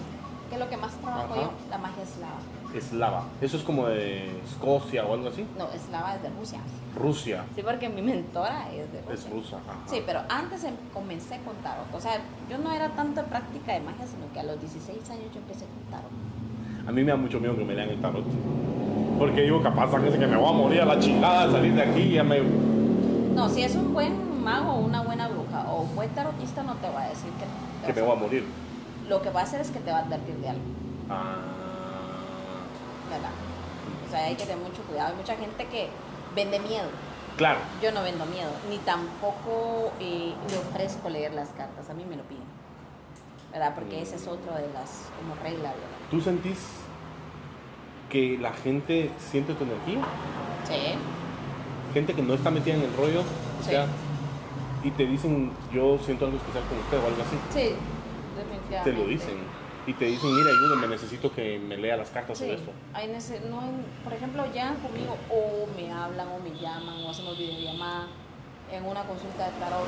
¿Qué 0.49 0.55
es 0.55 0.59
lo 0.59 0.69
que 0.69 0.77
más 0.77 0.91
trabajo 0.93 1.33
Ajá. 1.33 1.41
yo? 1.43 1.51
La 1.69 1.77
magia 1.77 2.03
eslava. 2.03 2.39
Eslava. 2.75 3.23
¿Eso 3.39 3.57
es 3.57 3.63
como 3.63 3.87
de 3.87 4.41
Escocia 4.43 5.05
o 5.05 5.13
algo 5.13 5.29
así? 5.29 5.45
No, 5.57 5.69
eslava 5.73 6.15
es 6.15 6.23
de 6.23 6.29
Rusia. 6.29 6.59
Rusia. 6.95 7.45
Sí, 7.55 7.61
porque 7.63 7.87
mi 7.87 8.01
mentora 8.01 8.67
es 8.73 8.91
de 8.91 9.01
Rusia. 9.01 9.13
Es 9.13 9.29
rusa. 9.29 9.57
ajá. 9.57 9.77
Sí, 9.87 10.01
pero 10.05 10.21
antes 10.27 10.63
em- 10.63 10.75
comencé 10.93 11.39
con 11.45 11.55
tarot. 11.57 11.93
O 11.93 12.01
sea, 12.01 12.19
yo 12.49 12.57
no 12.57 12.71
era 12.71 12.89
tanto 12.89 13.21
de 13.21 13.27
práctica 13.27 13.73
de 13.73 13.81
magia, 13.81 14.05
sino 14.07 14.31
que 14.33 14.39
a 14.39 14.43
los 14.43 14.59
16 14.59 15.07
años 15.09 15.25
yo 15.33 15.39
empecé 15.39 15.65
con 15.65 15.83
tarot. 15.91 16.11
A 16.87 16.91
mí 16.91 17.03
me 17.03 17.11
da 17.11 17.17
mucho 17.17 17.39
miedo 17.39 17.55
que 17.55 17.63
me 17.65 17.75
lean 17.75 17.89
el 17.89 18.01
tarot. 18.01 18.25
Porque 19.19 19.41
digo, 19.41 19.61
capaz 19.61 19.91
que 19.91 20.27
me 20.27 20.37
voy 20.37 20.49
a 20.49 20.53
morir 20.53 20.81
a 20.81 20.85
la 20.85 20.99
chingada 20.99 21.43
al 21.43 21.51
salir 21.51 21.75
de 21.75 21.83
aquí 21.83 21.99
y 22.01 22.13
ya 22.13 22.23
me... 22.23 22.39
No, 23.35 23.49
si 23.49 23.63
es 23.63 23.75
un 23.75 23.93
buen 23.93 24.43
mago 24.43 24.73
o 24.73 24.79
una 24.79 25.01
buena 25.01 25.27
bruja 25.27 25.65
o 25.69 25.81
un 25.81 25.95
buen 25.95 26.09
tarotista, 26.11 26.63
no 26.63 26.73
te 26.75 26.89
va 26.89 27.03
a 27.03 27.09
decir 27.09 27.29
que, 27.33 27.85
te 27.87 27.93
que 27.93 27.99
me 28.01 28.07
voy 28.07 28.17
a 28.17 28.19
morir. 28.19 28.68
Lo 29.09 29.21
que 29.23 29.31
va 29.31 29.41
a 29.41 29.43
hacer 29.43 29.59
es 29.59 29.71
que 29.71 29.79
te 29.79 29.91
va 29.91 29.97
a 29.97 30.01
advertir 30.01 30.35
de 30.35 30.49
algo, 30.49 30.61
Ah. 31.09 31.37
¿verdad? 33.09 33.31
O 34.07 34.11
sea, 34.11 34.25
hay 34.25 34.35
que 34.35 34.43
tener 34.45 34.57
mucho 34.63 34.83
cuidado. 34.83 35.09
Hay 35.09 35.15
mucha 35.15 35.35
gente 35.35 35.65
que 35.65 35.89
vende 36.35 36.59
miedo. 36.59 36.87
Claro. 37.37 37.59
Yo 37.81 37.91
no 37.91 38.03
vendo 38.03 38.25
miedo, 38.27 38.51
ni 38.69 38.77
tampoco 38.79 39.91
eh, 39.99 40.33
le 40.49 40.57
ofrezco 40.57 41.09
leer 41.09 41.33
las 41.33 41.49
cartas. 41.49 41.89
A 41.89 41.93
mí 41.93 42.05
me 42.07 42.15
lo 42.17 42.23
piden, 42.23 42.43
¿verdad? 43.51 43.73
Porque 43.73 44.01
esa 44.01 44.15
es 44.15 44.27
otra 44.27 44.57
de 44.57 44.71
las 44.73 45.05
como 45.17 45.33
reglas, 45.41 45.73
¿verdad? 45.73 45.97
¿Tú 46.11 46.21
sentís 46.21 46.59
que 48.09 48.37
la 48.39 48.53
gente 48.53 49.09
siente 49.17 49.53
tu 49.53 49.63
energía? 49.63 50.01
Sí. 50.67 50.95
Gente 51.93 52.13
que 52.13 52.21
no 52.21 52.33
está 52.35 52.51
metida 52.51 52.75
en 52.75 52.81
el 52.83 52.95
rollo, 52.95 53.21
o 53.21 53.63
Sí. 53.63 53.69
sea, 53.71 53.87
y 54.83 54.91
te 54.91 55.05
dicen, 55.07 55.51
yo 55.73 55.97
siento 56.05 56.25
algo 56.25 56.37
especial 56.37 56.63
con 56.65 56.77
usted 56.79 56.97
o 56.97 57.07
algo 57.07 57.21
así. 57.23 57.37
Sí, 57.69 57.75
Te 58.83 58.93
lo 58.93 59.05
dicen. 59.05 59.37
Y 59.87 59.93
te 59.93 60.05
dicen, 60.05 60.35
mira, 60.35 60.49
ayúdame, 60.51 60.87
necesito 60.87 61.33
que 61.33 61.57
me 61.57 61.75
lea 61.77 61.97
las 61.97 62.09
cartas 62.11 62.37
Sí, 62.37 62.43
o 62.45 62.53
esto. 62.53 62.71
hay 62.93 63.07
nece- 63.07 63.41
no 63.49 63.59
hay- 63.61 63.71
por 64.03 64.13
ejemplo, 64.13 64.43
llegan 64.53 64.75
conmigo 64.75 65.17
o 65.31 65.67
me 65.75 65.91
hablan 65.91 66.27
o 66.27 66.39
me 66.39 66.51
llaman 66.59 67.03
o 67.03 67.09
hacemos 67.09 67.37
videollamada 67.37 68.07
en 68.71 68.85
una 68.85 69.03
consulta 69.03 69.45
de 69.45 69.51
tarot. 69.59 69.87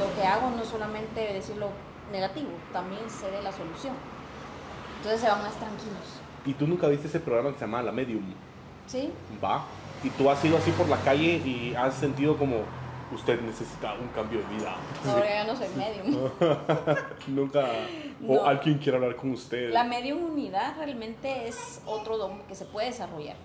Lo 0.00 0.20
que 0.20 0.26
hago 0.26 0.50
no 0.50 0.62
es 0.62 0.68
solamente 0.68 1.20
decir 1.34 1.56
lo 1.56 1.68
negativo, 2.10 2.48
también 2.72 3.02
se 3.08 3.30
dé 3.30 3.40
la 3.42 3.52
solución. 3.52 3.94
Entonces 4.96 5.20
se 5.20 5.28
van 5.28 5.42
más 5.42 5.54
tranquilos. 5.54 6.18
Y 6.44 6.54
tú 6.54 6.66
nunca 6.66 6.88
viste 6.88 7.06
ese 7.06 7.20
programa 7.20 7.50
que 7.52 7.58
se 7.58 7.64
llamaba 7.66 7.84
La 7.84 7.92
Medium. 7.92 8.22
Sí. 8.86 9.12
Va. 9.44 9.64
Y 10.02 10.10
tú 10.10 10.30
has 10.30 10.44
ido 10.44 10.56
así 10.56 10.70
por 10.72 10.88
la 10.88 10.96
calle 10.98 11.36
y 11.44 11.74
has 11.76 11.94
sentido 11.94 12.36
como 12.36 12.62
usted 13.12 13.40
necesita 13.40 13.94
un 13.94 14.08
cambio 14.08 14.40
de 14.40 14.56
vida. 14.56 14.76
No, 15.04 15.18
yo 15.18 15.52
no 15.52 15.56
soy 15.56 15.68
medium. 15.76 16.30
Nunca. 17.28 17.66
O 18.26 18.34
No. 18.34 18.44
alguien 18.46 18.78
quiere 18.78 18.96
hablar 18.98 19.16
con 19.16 19.30
usted. 19.30 19.72
La 19.72 19.84
mediumnidad 19.84 20.76
realmente 20.78 21.48
es 21.48 21.80
otro 21.86 22.18
don 22.18 22.40
que 22.42 22.54
se 22.54 22.64
puede 22.64 22.88
desarrollar. 22.88 23.36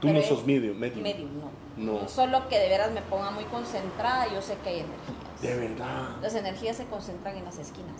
Tú 0.00 0.08
pero 0.08 0.20
no 0.20 0.24
sos 0.24 0.46
medium. 0.46 0.76
medium. 0.78 1.02
Medium, 1.02 1.30
no. 1.76 1.92
No. 2.02 2.08
Solo 2.08 2.48
que 2.48 2.58
de 2.58 2.68
veras 2.68 2.92
me 2.92 3.02
ponga 3.02 3.30
muy 3.32 3.44
concentrada, 3.44 4.26
yo 4.32 4.40
sé 4.40 4.56
que 4.62 4.68
hay 4.70 4.76
energías. 4.80 5.42
De 5.42 5.56
verdad. 5.68 6.08
Las 6.22 6.34
energías 6.34 6.76
se 6.76 6.84
concentran 6.86 7.36
en 7.36 7.44
las 7.44 7.58
esquinas. 7.58 7.96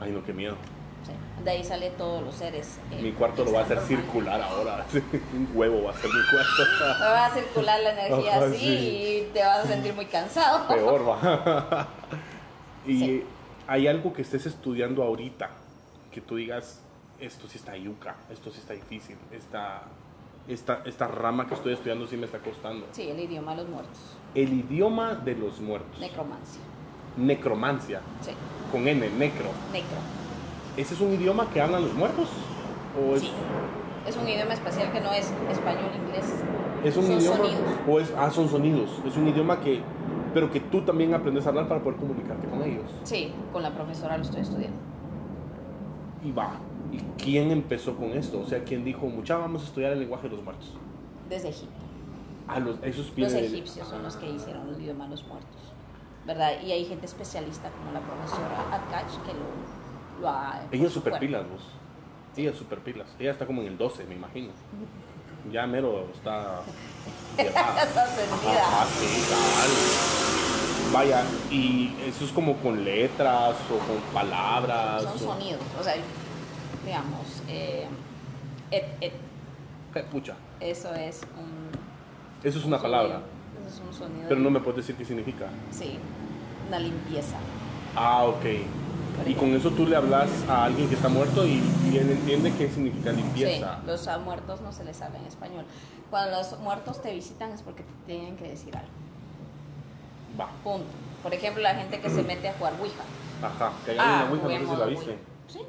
Ay, 0.00 0.10
no, 0.10 0.24
qué 0.24 0.32
miedo. 0.32 0.56
De 1.46 1.52
ahí 1.52 1.62
salen 1.62 1.92
todos 1.96 2.24
los 2.24 2.34
seres. 2.34 2.78
eh, 2.90 3.00
Mi 3.00 3.12
cuarto 3.12 3.44
lo 3.44 3.52
va 3.52 3.60
a 3.60 3.62
hacer 3.62 3.78
circular 3.82 4.40
ahora. 4.42 4.84
un 5.32 5.48
huevo 5.54 5.84
va 5.84 5.92
a 5.92 5.94
ser 5.94 6.10
mi 6.10 6.20
cuarto. 6.28 6.84
Va 7.00 7.26
a 7.26 7.30
circular 7.30 7.80
la 7.84 7.92
energía 7.92 8.36
Ajá, 8.38 8.46
así 8.46 8.58
sí. 8.58 9.26
y 9.28 9.30
te 9.32 9.44
vas 9.44 9.64
a 9.64 9.68
sentir 9.68 9.94
muy 9.94 10.06
cansado. 10.06 10.66
Peor 10.66 11.08
va. 11.08 11.86
y 12.86 12.98
Sí. 12.98 13.24
hay 13.68 13.86
algo 13.86 14.12
que 14.12 14.22
estés 14.22 14.44
estudiando 14.46 15.04
ahorita 15.04 15.50
que 16.10 16.20
tú 16.20 16.34
digas, 16.34 16.80
esto 17.20 17.46
sí 17.48 17.58
está 17.58 17.76
yuca, 17.76 18.16
esto 18.28 18.50
sí 18.50 18.58
está 18.58 18.72
difícil, 18.72 19.16
esta, 19.30 19.82
esta, 20.48 20.82
esta 20.84 21.06
rama 21.06 21.46
que 21.46 21.54
estoy 21.54 21.74
estudiando 21.74 22.08
sí 22.08 22.16
me 22.16 22.26
está 22.26 22.38
costando. 22.40 22.86
Sí, 22.90 23.08
el 23.08 23.20
idioma 23.20 23.52
de 23.52 23.58
los 23.62 23.68
muertos. 23.68 23.98
El 24.34 24.52
idioma 24.52 25.14
de 25.14 25.36
los 25.36 25.60
muertos. 25.60 26.00
Necromancia. 26.00 26.60
Necromancia. 27.16 28.00
Sí, 28.20 28.32
Con 28.72 28.88
N, 28.88 29.08
necro. 29.10 29.50
necro. 29.72 30.25
¿Ese 30.76 30.94
es 30.94 31.00
un 31.00 31.12
idioma 31.12 31.48
que 31.50 31.60
hablan 31.60 31.82
los 31.82 31.94
muertos? 31.94 32.28
¿O 32.98 33.14
es, 33.14 33.22
Sí. 33.22 33.30
Es 34.06 34.16
un 34.16 34.28
idioma 34.28 34.54
especial 34.54 34.92
que 34.92 35.00
no 35.00 35.10
es 35.12 35.32
español, 35.50 35.90
inglés. 35.96 36.24
es 36.84 36.96
un 36.96 37.06
son 37.06 37.18
idioma? 37.20 37.36
sonidos. 37.36 37.60
¿O 37.88 38.00
es, 38.00 38.14
ah, 38.16 38.30
son 38.30 38.48
sonidos. 38.48 38.90
Es 39.04 39.16
un 39.16 39.26
idioma 39.28 39.60
que, 39.60 39.80
pero 40.32 40.50
que 40.50 40.60
tú 40.60 40.82
también 40.82 41.12
aprendes 41.12 41.44
a 41.46 41.48
hablar 41.48 41.66
para 41.66 41.82
poder 41.82 41.98
comunicarte 41.98 42.46
con 42.46 42.62
ellos. 42.62 42.84
Sí, 43.02 43.32
con 43.52 43.62
la 43.62 43.74
profesora 43.74 44.16
lo 44.16 44.22
estoy 44.22 44.42
estudiando. 44.42 44.78
Y 46.24 46.30
va. 46.30 46.60
¿Y 46.92 46.98
quién 47.20 47.50
empezó 47.50 47.96
con 47.96 48.12
esto? 48.12 48.40
O 48.40 48.46
sea, 48.46 48.62
¿quién 48.62 48.84
dijo, 48.84 49.06
mucha, 49.06 49.36
vamos 49.38 49.62
a 49.62 49.64
estudiar 49.64 49.92
el 49.92 49.98
lenguaje 49.98 50.28
de 50.28 50.36
los 50.36 50.44
muertos? 50.44 50.72
Desde 51.28 51.48
Egipto. 51.48 51.74
Ah, 52.46 52.60
los, 52.60 52.76
esos 52.82 53.12
Los 53.16 53.32
egipcios 53.32 53.88
son 53.88 54.04
los 54.04 54.14
que 54.16 54.30
hicieron 54.30 54.68
el 54.68 54.80
idioma 54.80 55.04
de 55.04 55.10
los 55.10 55.26
muertos. 55.26 55.50
¿Verdad? 56.26 56.52
Y 56.64 56.70
hay 56.70 56.84
gente 56.84 57.06
especialista 57.06 57.70
como 57.70 57.92
la 57.92 58.00
profesora 58.00 58.72
Akach 58.72 59.10
que 59.24 59.32
lo, 59.32 59.46
lo. 60.20 60.62
Ella 60.70 60.86
es 60.86 60.92
super 60.92 61.18
pilas, 61.18 61.42
vos. 61.48 61.62
Ella 62.36 62.50
es 62.50 62.56
super 62.56 62.78
pilas. 62.80 63.08
Ella 63.18 63.30
está 63.32 63.46
como 63.46 63.62
en 63.62 63.68
el 63.68 63.78
12, 63.78 64.04
me 64.04 64.14
imagino. 64.14 64.50
Ya 65.50 65.66
mero 65.66 66.08
está 66.14 66.60
llevada. 67.38 67.82
Está 67.86 68.06
sí. 68.06 69.26
Vaya, 70.92 71.24
y 71.50 71.94
eso 72.06 72.24
es 72.24 72.30
como 72.32 72.56
con 72.58 72.84
letras 72.84 73.56
o 73.70 73.78
con 73.86 74.00
palabras. 74.14 75.02
Son 75.02 75.12
o- 75.14 75.18
sonidos. 75.18 75.60
O 75.78 75.82
sea, 75.82 75.94
digamos, 76.84 77.42
eh, 77.48 77.86
et, 78.70 78.84
et, 79.00 79.12
Eh, 79.94 80.04
Pucha, 80.10 80.34
eso 80.60 80.94
es 80.94 81.22
un. 81.38 82.48
eso 82.48 82.58
es 82.58 82.64
una 82.64 82.76
un 82.76 82.82
palabra. 82.82 83.20
Eso 83.66 83.68
es 83.68 83.80
un 83.88 83.94
sonido. 83.94 84.28
Pero 84.28 84.40
no 84.40 84.50
me 84.50 84.60
puedes 84.60 84.76
decir 84.78 84.94
qué 84.96 85.04
significa. 85.04 85.46
Sí, 85.70 85.98
una 86.68 86.78
limpieza. 86.78 87.36
Ah, 87.94 88.24
ok. 88.24 88.44
Y 89.24 89.34
con 89.34 89.54
eso 89.54 89.70
tú 89.70 89.86
le 89.86 89.96
hablas 89.96 90.28
a 90.48 90.64
alguien 90.64 90.88
que 90.88 90.94
está 90.94 91.08
muerto 91.08 91.46
y, 91.46 91.62
él 91.96 92.10
entiende 92.10 92.52
qué 92.56 92.68
significa 92.68 93.10
limpieza. 93.12 93.80
Sí, 93.80 93.86
los 93.86 94.20
muertos 94.24 94.60
no 94.60 94.72
se 94.72 94.84
les 94.84 95.00
habla 95.00 95.18
en 95.18 95.26
español. 95.26 95.64
Cuando 96.10 96.36
los 96.36 96.58
muertos 96.60 97.00
te 97.00 97.12
visitan 97.14 97.50
es 97.52 97.62
porque 97.62 97.82
te 97.82 97.92
tienen 98.06 98.36
que 98.36 98.48
decir 98.48 98.76
algo. 98.76 98.90
Va. 100.38 100.50
Punto. 100.62 100.86
Por 101.22 101.32
ejemplo, 101.32 101.62
la 101.62 101.74
gente 101.74 102.00
que 102.00 102.10
se 102.10 102.22
mete 102.22 102.48
a 102.48 102.52
jugar 102.54 102.74
Ouija. 102.80 103.02
Ajá. 103.42 103.72
Que 103.84 103.92
hay 103.92 103.96
Ah, 104.00 104.28
una 104.30 104.42
Ouija, 104.44 104.58
no 104.60 104.68
sé 104.68 104.74
si 104.74 104.80
la 104.80 104.86
viste. 104.86 105.18
Sí. 105.48 105.60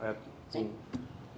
Ah, 0.00 0.14
Sí. 0.50 0.70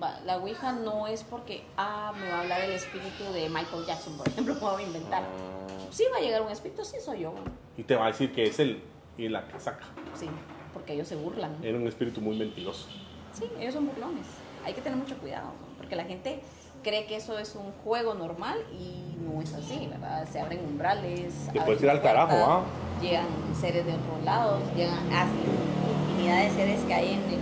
Va, 0.02 0.20
La 0.26 0.36
Ouija 0.36 0.72
no 0.72 1.06
es 1.06 1.24
porque, 1.24 1.64
ah, 1.78 2.12
me 2.20 2.28
va 2.28 2.36
a 2.36 2.40
hablar 2.42 2.60
el 2.60 2.72
espíritu 2.72 3.24
de 3.32 3.48
Michael 3.48 3.86
Jackson, 3.86 4.14
por 4.18 4.28
ejemplo, 4.28 4.54
me 4.56 4.60
voy 4.60 4.82
a 4.82 4.86
inventar. 4.86 5.22
Ah, 5.22 5.86
Sí 5.90 6.04
va 6.12 6.18
a 6.18 6.20
llegar 6.20 6.42
un 6.42 6.50
espíritu, 6.50 6.84
sí 6.84 6.98
soy 7.02 7.20
yo. 7.20 7.32
y 7.78 7.82
te 7.82 7.96
va 7.96 8.04
a 8.04 8.08
decir 8.08 8.34
que 8.34 8.42
es 8.44 8.58
él 8.58 8.82
y 9.16 9.28
la 9.30 9.46
casaca. 9.48 9.86
Sí, 10.14 10.28
porque 10.76 10.92
ellos 10.92 11.08
se 11.08 11.16
burlan. 11.16 11.56
Era 11.62 11.78
un 11.78 11.86
espíritu 11.88 12.20
muy 12.20 12.36
mentiroso. 12.36 12.86
Sí, 13.32 13.44
ellos 13.58 13.72
son 13.72 13.86
burlones. 13.86 14.26
Hay 14.62 14.74
que 14.74 14.82
tener 14.82 14.98
mucho 14.98 15.16
cuidado, 15.16 15.46
¿no? 15.46 15.76
porque 15.78 15.96
la 15.96 16.04
gente 16.04 16.40
cree 16.82 17.06
que 17.06 17.16
eso 17.16 17.38
es 17.38 17.54
un 17.54 17.72
juego 17.82 18.12
normal 18.14 18.58
y 18.78 19.16
no 19.24 19.40
es 19.40 19.54
así, 19.54 19.86
¿verdad? 19.90 20.28
Se 20.30 20.38
abren 20.40 20.60
umbrales. 20.66 21.32
Te 21.52 21.60
puedes 21.62 21.82
ir 21.82 21.88
al 21.88 22.02
carajo, 22.02 22.34
¿ah? 22.36 22.62
Llegan 23.00 23.24
seres 23.58 23.86
de 23.86 23.92
otros 23.94 24.22
lados, 24.24 24.60
llegan 24.76 24.98
así 25.12 26.10
infinidad 26.10 26.42
de 26.44 26.50
seres 26.50 26.80
que 26.82 26.92
hay 26.94 27.14
en 27.14 27.20
el 27.22 27.40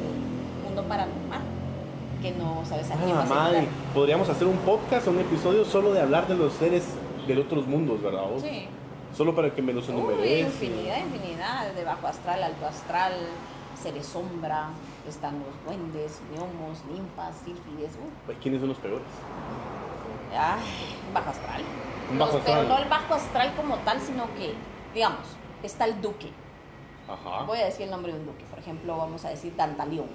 mundo 0.65 0.85
paranormal 0.85 1.41
que 2.23 2.31
no 2.33 2.63
sabes 2.65 2.91
a 2.91 2.95
quién 2.97 3.11
Ah, 3.11 3.21
vas 3.21 3.31
a 3.31 3.35
madre. 3.35 3.59
invitar. 3.59 3.95
Podríamos 3.95 4.29
hacer 4.29 4.47
un 4.47 4.57
podcast 4.59 5.09
un 5.09 5.19
episodio 5.19 5.65
solo 5.65 5.93
de 5.93 6.01
hablar 6.01 6.27
de 6.29 6.35
los 6.37 6.53
seres 6.55 6.85
de 7.27 7.39
otros 7.39 7.67
mundos, 7.67 8.01
¿verdad? 8.03 8.23
vos? 8.31 8.43
Sí. 8.43 8.67
Solo 9.17 9.35
para 9.35 9.55
que 9.55 9.63
me 9.63 9.73
los 9.73 9.89
Uy, 9.89 9.95
enumeres. 9.95 10.41
infinidad, 10.47 10.99
infinidad, 10.99 11.73
de 11.73 11.85
bajo 11.85 12.07
astral, 12.07 12.43
alto 12.43 12.67
astral, 12.67 13.13
seres 13.81 14.07
sombra, 14.07 14.71
están 15.09 15.39
los 15.39 15.65
duendes, 15.65 16.21
gnomos, 16.33 16.85
ninfas, 16.91 17.37
sílfides, 17.45 17.93
uh, 17.97 18.33
¿Quiénes 18.43 18.61
son 18.61 18.71
los 18.71 18.79
peores? 18.79 19.03
ay, 20.37 20.61
bajo 21.13 21.31
astral. 21.31 21.63
Bajo 22.19 22.33
Los- 22.33 22.35
astral. 22.41 22.69
no 22.69 22.79
el 22.79 22.89
bajo 22.89 23.15
astral 23.15 23.55
como 23.57 23.77
tal, 23.79 24.01
sino 24.01 24.25
que, 24.35 24.55
digamos, 24.95 25.21
está 25.63 25.85
el 25.85 26.01
duque. 26.01 26.31
Ajá. 27.09 27.45
Voy 27.45 27.59
a 27.59 27.67
decir 27.67 27.83
el 27.83 27.91
nombre 27.91 28.13
de 28.13 28.19
un 28.19 28.27
duque, 28.27 28.45
por 28.51 28.59
ejemplo, 28.59 28.97
vamos 28.97 29.25
a 29.25 29.29
decir 29.29 29.55
Dantalión. 29.57 30.07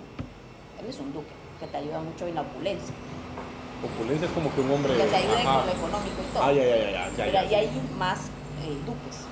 Él 0.82 0.86
es 0.88 1.00
un 1.00 1.14
duque 1.14 1.32
que 1.60 1.68
te 1.68 1.78
ayuda 1.78 2.00
mucho 2.02 2.26
en 2.28 2.36
la 2.36 2.42
opulencia, 2.42 2.94
Opulencia 3.82 4.28
es 4.28 4.34
como 4.34 4.54
que 4.54 4.60
un 4.60 4.72
hombre. 4.72 4.94
que 4.98 5.04
te 5.06 5.16
ayuda 5.16 5.42
en 5.42 5.48
Ajá. 5.48 5.66
lo 5.66 5.72
económico 5.72 6.16
y 6.22 6.34
todo. 6.34 6.44
Ah, 6.44 6.52
ya, 6.52 6.64
ya, 6.66 6.78
ya, 6.78 6.92
ya, 7.16 7.26
Pero 7.26 7.40
ahí 7.40 7.56
hay 7.56 7.70
más 7.98 8.30
eh, 8.64 8.78
duques, 8.86 9.26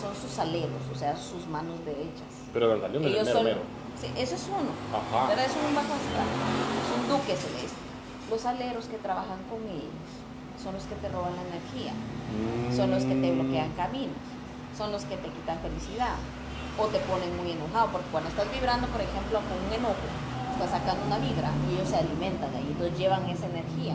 son 0.00 0.14
sus 0.14 0.38
aleros, 0.38 0.82
o 0.92 0.96
sea, 0.98 1.16
sus 1.16 1.46
manos 1.48 1.78
derechas. 1.84 2.46
Pero 2.52 2.68
Dandalión 2.68 3.02
es 3.04 3.10
el 3.10 3.24
mero 3.24 3.32
son, 3.32 3.44
mero. 3.44 3.60
sí, 4.00 4.06
eso 4.16 4.34
es 4.34 4.44
uno, 4.48 4.70
Ajá. 4.94 5.26
pero 5.28 5.40
es 5.42 5.52
un 5.54 5.74
bajo 5.74 5.92
astral, 5.94 6.28
es 6.28 6.88
un 6.94 7.02
duque 7.08 7.36
se 7.36 7.48
le 7.54 7.62
dice. 7.62 7.76
Los 8.30 8.44
aleros 8.44 8.84
que 8.86 8.98
trabajan 8.98 9.40
con 9.48 9.62
ellos 9.68 10.04
son 10.62 10.74
los 10.74 10.84
que 10.84 10.94
te 10.96 11.08
roban 11.08 11.32
la 11.36 11.42
energía, 11.48 11.92
son 12.74 12.90
los 12.90 13.02
que 13.04 13.14
te 13.14 13.32
Mm. 13.32 13.38
bloquean 13.40 13.70
caminos, 13.72 14.18
son 14.76 14.92
los 14.92 15.02
que 15.04 15.16
te 15.16 15.28
quitan 15.30 15.58
felicidad 15.60 16.14
o 16.78 16.86
te 16.86 16.98
ponen 17.10 17.34
muy 17.36 17.50
enojado, 17.52 17.88
porque 17.90 18.06
cuando 18.12 18.28
estás 18.30 18.46
vibrando, 18.52 18.86
por 18.88 19.00
ejemplo, 19.00 19.40
con 19.42 19.58
un 19.66 19.72
enojo, 19.72 20.06
estás 20.54 20.70
sacando 20.70 21.06
una 21.06 21.18
vibra 21.18 21.50
y 21.70 21.74
ellos 21.74 21.88
se 21.88 21.96
alimentan 21.96 22.50
ahí, 22.54 22.66
entonces 22.70 22.98
llevan 22.98 23.26
esa 23.30 23.46
energía 23.46 23.94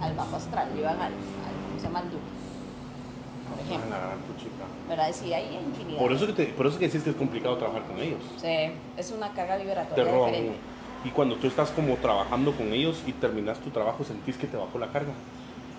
al 0.00 0.14
bajo 0.14 0.36
astral, 0.36 0.68
llevan 0.74 0.96
al, 1.00 1.12
al 1.12 1.54
¿cómo 1.68 1.76
se 1.80 1.84
llama? 1.86 1.98
Al 2.00 2.10
duque, 2.10 2.32
por 3.54 3.64
ejemplo, 3.64 3.90
la 3.90 3.98
gran 3.98 4.18
puchica. 4.20 4.64
¿verdad? 4.88 5.10
Sí, 5.12 5.32
hay 5.32 5.54
infinidad. 5.66 5.98
Por 5.98 6.12
eso 6.12 6.26
que 6.26 6.32
te, 6.32 6.46
por 6.46 6.66
eso 6.66 6.78
que 6.78 6.86
decís 6.86 7.02
que 7.02 7.10
es 7.10 7.16
complicado 7.16 7.56
trabajar 7.56 7.82
con 7.84 7.98
ellos. 8.00 8.20
Sí, 8.36 8.48
es 8.96 9.10
una 9.12 9.32
carga 9.32 9.56
Te 9.56 9.64
vibratoria 9.64 10.04
roban 10.04 10.30
diferente. 10.32 10.58
uno. 10.58 10.74
Y 11.04 11.10
cuando 11.10 11.36
tú 11.36 11.46
estás 11.46 11.70
como 11.70 11.96
trabajando 11.96 12.52
con 12.52 12.72
ellos 12.72 13.02
y 13.06 13.12
terminas 13.12 13.58
tu 13.60 13.70
trabajo, 13.70 14.04
sentís 14.04 14.36
que 14.36 14.46
te 14.46 14.56
bajó 14.56 14.78
la 14.78 14.88
carga. 14.88 15.12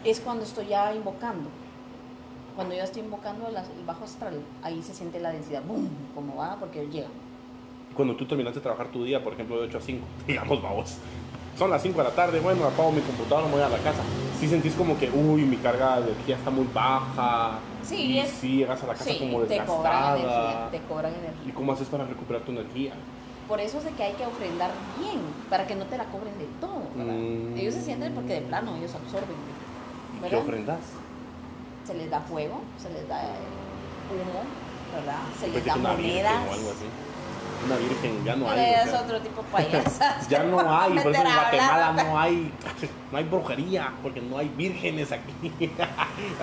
es 0.03 0.19
cuando 0.19 0.43
estoy 0.43 0.67
ya 0.67 0.93
invocando. 0.93 1.49
Cuando 2.55 2.73
yo 2.75 2.83
estoy 2.83 3.01
invocando 3.01 3.47
el 3.49 3.55
bajo 3.85 4.03
astral, 4.05 4.39
ahí 4.63 4.81
se 4.83 4.93
siente 4.93 5.19
la 5.19 5.31
densidad, 5.31 5.61
¡boom! 5.67 5.89
Como 6.13 6.35
va, 6.37 6.55
porque 6.59 6.87
llega. 6.87 7.07
Cuando 7.95 8.15
tú 8.15 8.25
terminaste 8.25 8.59
de 8.59 8.63
trabajar 8.63 8.87
tu 8.89 9.03
día, 9.03 9.23
por 9.23 9.33
ejemplo, 9.33 9.57
de 9.57 9.67
8 9.67 9.77
a 9.77 9.81
5, 9.81 10.05
digamos, 10.27 10.61
vamos. 10.61 10.97
Son 11.57 11.69
las 11.71 11.81
5 11.81 11.97
de 11.97 12.03
la 12.03 12.11
tarde, 12.15 12.39
bueno, 12.39 12.63
apago 12.65 12.91
mi 12.91 13.01
computadora, 13.01 13.47
me 13.47 13.53
voy 13.53 13.61
a 13.61 13.69
la 13.69 13.77
casa. 13.79 14.01
Sí 14.39 14.47
sentís 14.49 14.73
como 14.75 14.97
que, 14.97 15.09
uy, 15.11 15.43
mi 15.43 15.57
carga 15.57 15.99
de 16.01 16.11
energía 16.11 16.35
está 16.35 16.49
muy 16.51 16.67
baja. 16.73 17.59
Sí, 17.83 17.95
y 17.95 18.19
es- 18.19 18.29
sí, 18.31 18.57
llegas 18.57 18.83
a 18.83 18.87
la 18.87 18.93
casa 18.93 19.05
Sí, 19.05 19.17
como 19.19 19.39
te 19.43 19.57
cobran 19.63 19.93
energía, 19.93 20.15
desgastada. 20.15 20.71
te 20.71 20.79
cobran 20.81 21.11
¿Y 21.13 21.17
energía. 21.25 21.53
cómo 21.55 21.71
haces 21.73 21.87
para 21.87 22.05
recuperar 22.05 22.41
tu 22.43 22.51
energía? 22.51 22.93
Por 23.47 23.59
eso 23.59 23.77
es 23.77 23.83
de 23.85 23.91
que 23.91 24.03
hay 24.03 24.13
que 24.13 24.25
ofrendar 24.25 24.71
bien, 24.99 25.19
para 25.49 25.67
que 25.67 25.75
no 25.75 25.85
te 25.85 25.97
la 25.97 26.05
cobren 26.05 26.37
de 26.39 26.45
todo, 26.59 26.81
¿verdad? 26.95 27.13
Mm. 27.13 27.57
Ellos 27.57 27.73
se 27.75 27.81
sienten 27.81 28.13
porque 28.13 28.33
de 28.33 28.41
plano 28.41 28.75
ellos 28.75 28.93
absorben. 28.95 29.37
¿Y 29.37 30.15
qué 30.17 30.21
¿verdad? 30.23 30.39
ofrendas? 30.41 30.79
Se 31.85 31.93
les 31.93 32.09
da 32.09 32.19
fuego, 32.21 32.59
se 32.81 32.89
les 32.89 33.07
da 33.07 33.21
eh, 33.23 33.37
humo, 34.09 34.41
¿verdad? 34.95 35.19
Se 35.39 35.47
les 35.47 35.63
da 35.63 35.73
virgen 35.75 35.83
monedas. 35.83 36.33
o 36.49 36.53
algo 36.53 36.69
así. 36.71 36.85
Una 37.65 37.75
virgen 37.77 38.23
ya 38.25 38.35
no 38.35 38.49
hay. 38.49 38.59
o 38.59 38.61
es 38.83 38.89
sea, 38.91 39.01
otro 39.01 39.19
tipo 39.21 39.41
de 39.41 39.47
payasas. 39.51 40.27
Ya 40.29 40.43
no 40.43 40.59
hay, 40.59 40.99
por 40.99 41.11
eso 41.15 41.21
en 41.21 41.33
Guatemala 41.33 41.91
no 42.03 42.19
hay, 42.19 42.51
no 43.11 43.17
hay 43.17 43.23
brujería, 43.23 43.93
porque 44.03 44.21
no 44.21 44.37
hay 44.37 44.49
vírgenes 44.49 45.11
aquí. 45.11 45.51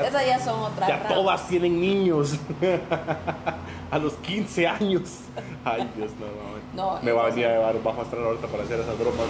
Esas 0.04 0.26
ya 0.26 0.38
son 0.40 0.60
otras 0.60 0.88
Ya 0.88 0.96
ramas. 0.96 1.14
todas 1.14 1.48
tienen 1.48 1.80
niños. 1.80 2.38
A 3.90 3.98
los 3.98 4.14
15 4.14 4.66
años. 4.66 5.02
Ay, 5.64 5.88
Dios, 5.96 6.10
no, 6.18 6.26
no. 6.26 6.96
No, 6.96 7.02
Me 7.02 7.12
va 7.12 7.22
a 7.24 7.26
venir 7.26 7.46
a 7.46 7.50
llevar 7.50 7.82
bajo 7.82 8.00
astral 8.02 8.24
ahorita 8.24 8.46
para 8.48 8.62
hacer 8.64 8.80
esas 8.80 8.98
bromas. 8.98 9.20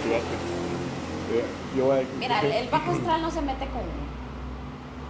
Eh, 1.31 1.43
Yo 1.77 1.85
voy 1.85 1.99
a- 1.99 2.03
Mira, 2.19 2.41
el, 2.41 2.69
bajo 2.69 2.91
astral 2.91 3.21
no 3.21 3.29
se 3.31 3.41
mete 3.41 3.65
con, 3.67 3.81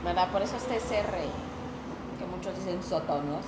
¿verdad? 0.04 0.30
Por 0.32 0.42
eso 0.42 0.56
este 0.58 0.80
ser 0.80 1.06
eh, 1.06 1.30
que 2.18 2.26
muchos 2.26 2.56
dicen 2.58 2.82
Satanás, 2.82 3.46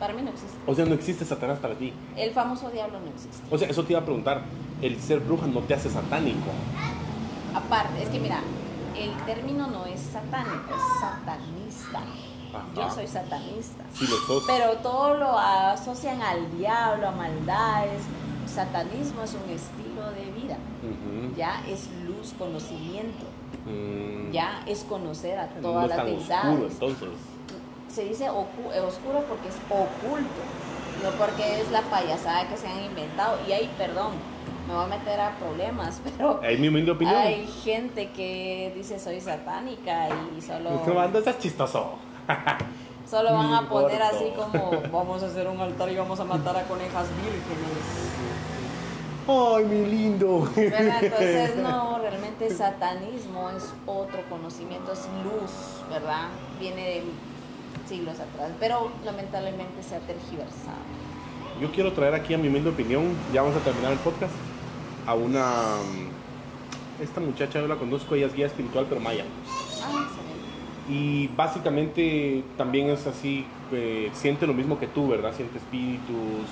para 0.00 0.12
mí 0.14 0.22
no 0.22 0.30
existe. 0.30 0.56
O 0.66 0.74
sea, 0.74 0.84
no 0.86 0.94
existe 0.94 1.24
Satanás 1.24 1.58
para 1.60 1.74
ti. 1.74 1.92
El 2.16 2.32
famoso 2.32 2.70
diablo 2.70 2.98
no 2.98 3.06
existe. 3.08 3.46
O 3.50 3.56
sea, 3.58 3.68
eso 3.68 3.84
te 3.84 3.92
iba 3.92 4.00
a 4.00 4.04
preguntar. 4.04 4.42
El 4.82 4.98
ser 5.00 5.20
bruja 5.20 5.46
no 5.46 5.60
te 5.60 5.74
hace 5.74 5.90
satánico. 5.90 6.50
Aparte, 7.54 8.02
es 8.02 8.08
que 8.08 8.18
mira, 8.18 8.40
el 8.96 9.12
término 9.26 9.66
no 9.68 9.84
es 9.86 10.00
satánico, 10.00 10.74
es 10.74 11.00
satanista. 11.00 11.98
Ajá. 12.52 12.64
Yo 12.74 12.90
soy 12.94 13.06
satanista. 13.06 13.84
Sí 13.92 14.06
lo 14.08 14.16
sos. 14.26 14.44
Pero 14.46 14.72
todo 14.78 15.16
lo 15.16 15.38
asocian 15.38 16.20
al 16.22 16.50
diablo, 16.58 17.08
a 17.08 17.12
maldades. 17.12 18.02
Satanismo 18.46 19.22
es 19.22 19.34
un 19.34 19.48
estilo 19.50 20.10
de 20.12 20.32
vida. 20.40 20.56
Ya 21.36 21.62
es 21.68 21.88
luz, 22.06 22.34
conocimiento. 22.38 23.26
Mm, 23.66 24.32
Ya 24.32 24.62
es 24.66 24.82
conocer 24.84 25.38
a 25.38 25.46
no 25.46 25.60
todas 25.60 25.84
es 25.84 25.90
las 25.90 25.98
oscuro, 26.00 26.18
deidades. 26.20 26.72
entonces. 26.72 27.08
Se 27.92 28.04
dice 28.04 28.28
ocu- 28.30 28.72
eh, 28.72 28.80
oscuro 28.80 29.24
porque 29.28 29.48
es 29.48 29.56
oculto, 29.68 30.40
no 31.02 31.10
porque 31.18 31.60
es 31.60 31.70
la 31.70 31.82
payasada 31.82 32.48
que 32.48 32.56
se 32.56 32.68
han 32.68 32.84
inventado. 32.84 33.38
Y 33.48 33.52
ahí, 33.52 33.70
perdón, 33.76 34.12
me 34.68 34.74
voy 34.74 34.84
a 34.84 34.86
meter 34.86 35.20
a 35.20 35.36
problemas, 35.36 36.00
pero 36.16 36.40
Es 36.42 36.58
mi 36.58 36.68
opinión. 36.88 37.16
hay 37.16 37.46
gente 37.64 38.10
que 38.10 38.72
dice 38.76 38.98
soy 38.98 39.20
satánica 39.20 40.08
y 40.36 40.40
solo, 40.40 40.70
¿Qué 41.24 41.38
chistoso? 41.38 41.94
solo 43.10 43.34
van 43.34 43.54
a 43.54 43.68
poner 43.68 44.00
así 44.02 44.32
como 44.36 44.70
vamos 44.92 45.22
a 45.24 45.26
hacer 45.26 45.48
un 45.48 45.60
altar 45.60 45.90
y 45.90 45.96
vamos 45.96 46.20
a 46.20 46.24
matar 46.24 46.56
a 46.56 46.62
conejas 46.64 47.08
vírgenes. 47.16 48.10
Ay, 49.26 49.64
mi 49.64 49.86
lindo. 49.86 50.48
Entonces, 50.56 51.56
no, 51.56 51.98
realmente 51.98 52.50
satanismo 52.54 53.50
es 53.50 53.72
otro 53.86 54.22
conocimiento, 54.28 54.92
es 54.92 55.06
luz, 55.24 55.82
¿verdad? 55.90 56.28
Viene 56.58 56.82
de 56.82 57.02
siglos 57.90 58.14
atrás, 58.20 58.52
pero 58.60 58.90
lamentablemente 59.04 59.82
se 59.82 59.96
ha 59.96 59.98
tergiversado. 60.00 60.78
Yo 61.60 61.70
quiero 61.72 61.92
traer 61.92 62.14
aquí 62.14 62.32
a 62.32 62.38
mi 62.38 62.48
humilde 62.48 62.70
opinión, 62.70 63.04
ya 63.34 63.42
vamos 63.42 63.56
a 63.56 63.60
terminar 63.60 63.92
el 63.92 63.98
podcast, 63.98 64.32
a 65.06 65.14
una... 65.14 65.52
Esta 67.02 67.20
muchacha 67.20 67.60
yo 67.60 67.66
la 67.66 67.76
conozco, 67.76 68.14
ella 68.14 68.26
es 68.26 68.34
guía 68.34 68.46
espiritual, 68.46 68.86
pero 68.88 69.00
maya. 69.00 69.24
Ah, 69.82 70.06
excelente. 70.06 70.88
Y 70.88 71.28
básicamente 71.36 72.44
también 72.56 72.90
es 72.90 73.06
así, 73.06 73.44
eh, 73.72 74.10
siente 74.12 74.46
lo 74.46 74.54
mismo 74.54 74.78
que 74.78 74.86
tú, 74.86 75.08
¿verdad? 75.08 75.34
Siente 75.34 75.58
espíritus, 75.58 76.46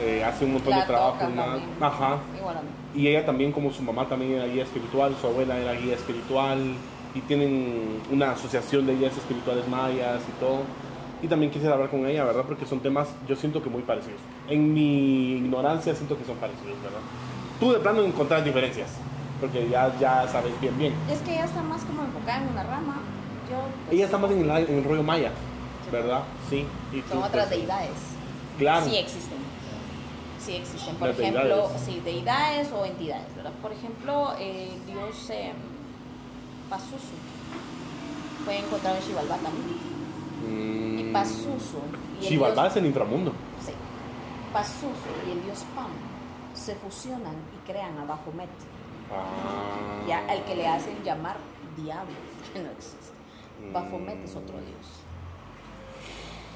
eh, 0.00 0.24
hace 0.24 0.44
un 0.44 0.54
montón 0.54 0.70
La 0.70 0.80
de 0.80 0.86
trabajo. 0.86 1.18
también. 1.18 1.46
Ajá. 1.80 2.18
Igual 2.36 2.56
a 2.58 2.62
mí. 2.62 2.68
Y 2.94 3.08
ella 3.08 3.26
también, 3.26 3.52
como 3.52 3.72
su 3.72 3.82
mamá 3.82 4.06
también 4.08 4.32
era 4.32 4.46
guía 4.46 4.62
espiritual, 4.62 5.14
su 5.20 5.26
abuela 5.26 5.56
era 5.58 5.72
guía 5.72 5.94
espiritual, 5.94 6.74
y 7.18 7.20
tienen 7.22 8.00
una 8.12 8.32
asociación 8.32 8.86
de 8.86 8.96
guías 8.96 9.16
espirituales 9.16 9.66
mayas 9.68 10.22
y 10.28 10.40
todo. 10.40 10.60
Y 11.20 11.26
también 11.26 11.50
quisiera 11.50 11.74
hablar 11.74 11.90
con 11.90 12.06
ella, 12.06 12.24
¿verdad? 12.24 12.44
Porque 12.46 12.64
son 12.64 12.78
temas, 12.78 13.08
yo 13.28 13.34
siento 13.34 13.60
que 13.62 13.68
muy 13.68 13.82
parecidos. 13.82 14.20
En 14.48 14.72
mi 14.72 15.32
ignorancia 15.38 15.94
siento 15.94 16.16
que 16.16 16.24
son 16.24 16.36
parecidos, 16.36 16.80
¿verdad? 16.82 17.00
Tú 17.58 17.72
de 17.72 17.80
plano 17.80 18.02
encontrás 18.04 18.44
diferencias, 18.44 18.90
porque 19.40 19.68
ya, 19.68 19.92
ya 19.98 20.28
sabes 20.28 20.52
bien, 20.60 20.78
bien. 20.78 20.94
Es 21.10 21.18
que 21.22 21.32
ella 21.32 21.44
está 21.46 21.60
más 21.62 21.82
como 21.82 22.04
enfocada 22.04 22.42
en 22.42 22.48
una 22.50 22.62
rama. 22.62 22.98
Yo, 23.50 23.56
pues, 23.86 23.96
Ella 23.96 24.04
está 24.04 24.18
más 24.18 24.30
en 24.30 24.48
el, 24.48 24.50
en 24.50 24.78
el 24.78 24.84
rollo 24.84 25.02
maya, 25.02 25.32
¿verdad? 25.90 26.22
Sí. 26.48 26.64
Y 26.92 27.00
tú, 27.00 27.14
Son 27.14 27.22
otras 27.24 27.48
pues, 27.48 27.58
deidades. 27.58 27.98
Claro. 28.58 28.86
Sí 28.86 28.96
existen. 28.96 29.38
Sí 30.38 30.54
existen. 30.54 30.94
Por 30.96 31.08
Las 31.08 31.18
ejemplo, 31.18 31.42
deidades. 31.42 31.82
sí, 31.82 32.00
deidades 32.04 32.68
o 32.72 32.84
entidades, 32.84 33.34
¿verdad? 33.34 33.52
Por 33.60 33.72
ejemplo, 33.72 34.34
eh, 34.38 34.70
Dios 34.86 35.30
eh, 35.30 35.52
Pazuzu 36.68 37.16
fue 38.44 38.58
encontrado 38.58 38.96
en 38.96 39.02
Xibalbá 39.02 39.36
también. 39.36 39.78
Mm, 40.48 40.98
Y 40.98 41.12
Pazuzu 41.12 41.78
y 42.20 42.24
el 42.24 42.28
Xibalbá 42.28 42.62
dios- 42.62 42.72
es 42.72 42.76
el 42.78 42.86
inframundo. 42.86 43.32
Sí. 43.64 43.72
Pazuzu 44.52 45.10
y 45.26 45.30
el 45.32 45.42
dios 45.44 45.64
Pam 45.74 45.90
se 46.54 46.74
fusionan 46.76 47.34
y 47.56 47.70
crean 47.70 47.96
a 47.98 48.04
Baphomet, 48.04 48.48
Ah. 49.12 50.02
ya 50.06 50.18
al 50.28 50.44
que 50.44 50.54
le 50.56 50.66
hacen 50.66 51.02
llamar 51.04 51.36
diablo, 51.76 52.14
que 52.52 52.60
no 52.62 52.70
existe. 52.70 53.12
Mm. 53.68 53.72
Baphomet 53.72 54.24
es 54.24 54.36
otro 54.36 54.56
dios. 54.58 54.86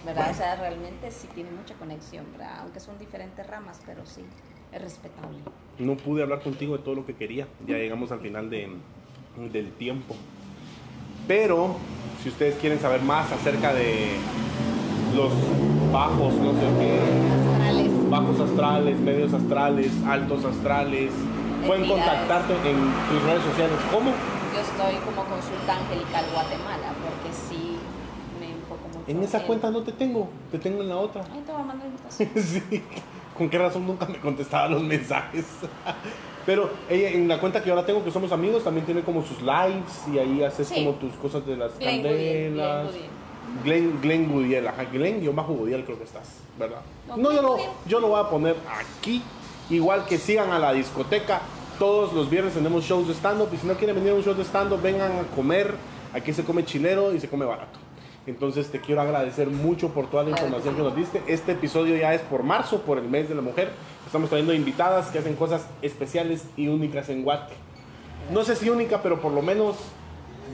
¿Verdad? 0.04 0.30
O 0.32 0.34
sea, 0.34 0.56
realmente 0.56 1.10
sí 1.12 1.28
tiene 1.32 1.50
mucha 1.52 1.74
conexión, 1.74 2.26
¿verdad? 2.32 2.58
Aunque 2.62 2.80
son 2.80 2.98
diferentes 2.98 3.46
ramas, 3.46 3.80
pero 3.86 4.04
sí, 4.04 4.24
es 4.72 4.82
respetable. 4.82 5.38
No 5.78 5.96
pude 5.96 6.22
hablar 6.24 6.42
contigo 6.42 6.76
de 6.76 6.82
todo 6.82 6.96
lo 6.96 7.06
que 7.06 7.14
quería. 7.14 7.46
Ya 7.66 7.76
llegamos 7.76 8.10
al 8.10 8.18
final 8.20 8.50
de, 8.50 8.68
del 9.36 9.72
tiempo. 9.72 10.14
Pero, 11.26 11.76
si 12.22 12.28
ustedes 12.28 12.56
quieren 12.56 12.80
saber 12.80 13.02
más 13.02 13.30
acerca 13.32 13.72
de 13.72 14.16
los 15.16 15.32
bajos, 15.92 16.34
no 16.34 16.52
sé 16.52 16.66
qué, 16.78 17.00
Astrales. 17.32 18.10
bajos 18.10 18.40
astrales, 18.40 18.98
medios 18.98 19.32
astrales, 19.32 19.92
altos 20.06 20.44
astrales, 20.44 21.12
pueden 21.66 21.86
contactarte 21.86 22.52
en 22.54 22.76
tus 23.08 23.22
redes 23.24 23.42
sociales. 23.44 23.78
¿Cómo? 23.90 24.10
Yo 24.10 24.60
estoy 24.60 24.96
como 25.04 25.24
consulta 25.28 25.76
angelical 25.78 26.24
Guatemala, 26.32 26.92
porque 27.02 27.32
sí 27.32 27.76
me 28.40 28.50
enfoco 28.50 28.88
mucho. 28.88 29.04
En 29.10 29.22
esa 29.22 29.42
cuenta 29.44 29.70
no 29.70 29.82
te 29.82 29.92
tengo, 29.92 30.28
te 30.50 30.58
tengo 30.58 30.82
en 30.82 30.88
la 30.88 30.96
otra. 30.96 31.22
Ahí 31.32 31.42
te 31.46 31.52
voy 31.52 31.62
a 31.62 31.64
mandar 31.64 31.86
invitación. 31.86 32.28
Sí. 32.36 32.82
¿Con 33.36 33.48
qué 33.48 33.56
razón 33.58 33.86
nunca 33.86 34.04
me 34.06 34.18
contestaba 34.18 34.68
los 34.68 34.82
mensajes? 34.82 35.46
Pero 36.46 36.70
ella 36.88 37.10
en 37.10 37.28
la 37.28 37.38
cuenta 37.38 37.62
que 37.62 37.70
ahora 37.70 37.86
tengo, 37.86 38.02
que 38.04 38.10
somos 38.10 38.32
amigos, 38.32 38.64
también 38.64 38.84
tiene 38.84 39.02
como 39.02 39.22
sus 39.24 39.40
lives 39.42 40.02
y 40.12 40.18
ahí 40.18 40.42
haces 40.42 40.68
Sí. 40.68 40.74
como 40.76 40.92
tus 40.96 41.12
cosas 41.14 41.46
de 41.46 41.56
las 41.56 41.78
Glenn 41.78 42.02
candelas. 42.02 42.90
Glenn 43.64 44.00
Glenn, 44.00 44.32
Goodyear, 44.32 44.66
ajá, 44.68 44.84
Glenn 44.90 45.20
yo 45.20 45.32
bajo 45.32 45.52
Goodyear 45.52 45.84
creo 45.84 45.98
que 45.98 46.04
estás, 46.04 46.38
¿verdad? 46.58 46.80
No, 47.08 47.16
No, 47.16 47.32
yo 47.32 47.42
lo, 47.42 47.56
yo 47.86 48.00
lo 48.00 48.08
voy 48.08 48.20
a 48.20 48.28
poner 48.30 48.56
aquí, 48.80 49.22
igual 49.70 50.04
que 50.06 50.16
sigan 50.18 50.50
a 50.52 50.58
la 50.58 50.72
discoteca. 50.72 51.40
Todos 51.78 52.12
los 52.12 52.30
viernes 52.30 52.54
tenemos 52.54 52.84
shows 52.84 53.08
de 53.08 53.14
stand-up 53.14 53.48
y 53.52 53.56
si 53.56 53.66
no 53.66 53.74
quieren 53.74 53.96
venir 53.96 54.12
a 54.12 54.14
un 54.14 54.22
show 54.22 54.34
de 54.34 54.44
stand-up, 54.44 54.80
vengan 54.80 55.12
a 55.12 55.22
comer. 55.34 55.74
Aquí 56.14 56.32
se 56.32 56.44
come 56.44 56.64
chilero 56.64 57.12
y 57.14 57.20
se 57.20 57.28
come 57.28 57.44
barato. 57.44 57.78
Entonces 58.26 58.70
te 58.70 58.80
quiero 58.80 59.00
agradecer 59.00 59.48
mucho 59.48 59.88
por 59.88 60.08
toda 60.08 60.22
la 60.22 60.30
información 60.30 60.76
que 60.76 60.82
nos 60.82 60.94
diste. 60.94 61.22
Este 61.26 61.52
episodio 61.52 61.96
ya 61.96 62.14
es 62.14 62.20
por 62.22 62.44
marzo, 62.44 62.80
por 62.82 62.98
el 62.98 63.08
mes 63.08 63.28
de 63.28 63.34
la 63.34 63.42
mujer. 63.42 63.70
Estamos 64.12 64.28
trayendo 64.28 64.52
invitadas 64.52 65.06
que 65.06 65.20
hacen 65.20 65.36
cosas 65.36 65.66
especiales 65.80 66.46
y 66.54 66.68
únicas 66.68 67.08
en 67.08 67.22
Guate. 67.22 67.54
No 68.30 68.44
sé 68.44 68.56
si 68.56 68.68
única, 68.68 69.00
pero 69.00 69.22
por 69.22 69.32
lo 69.32 69.40
menos 69.40 69.76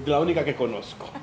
la 0.06 0.20
única 0.20 0.44
que 0.44 0.54
conozco. 0.54 1.06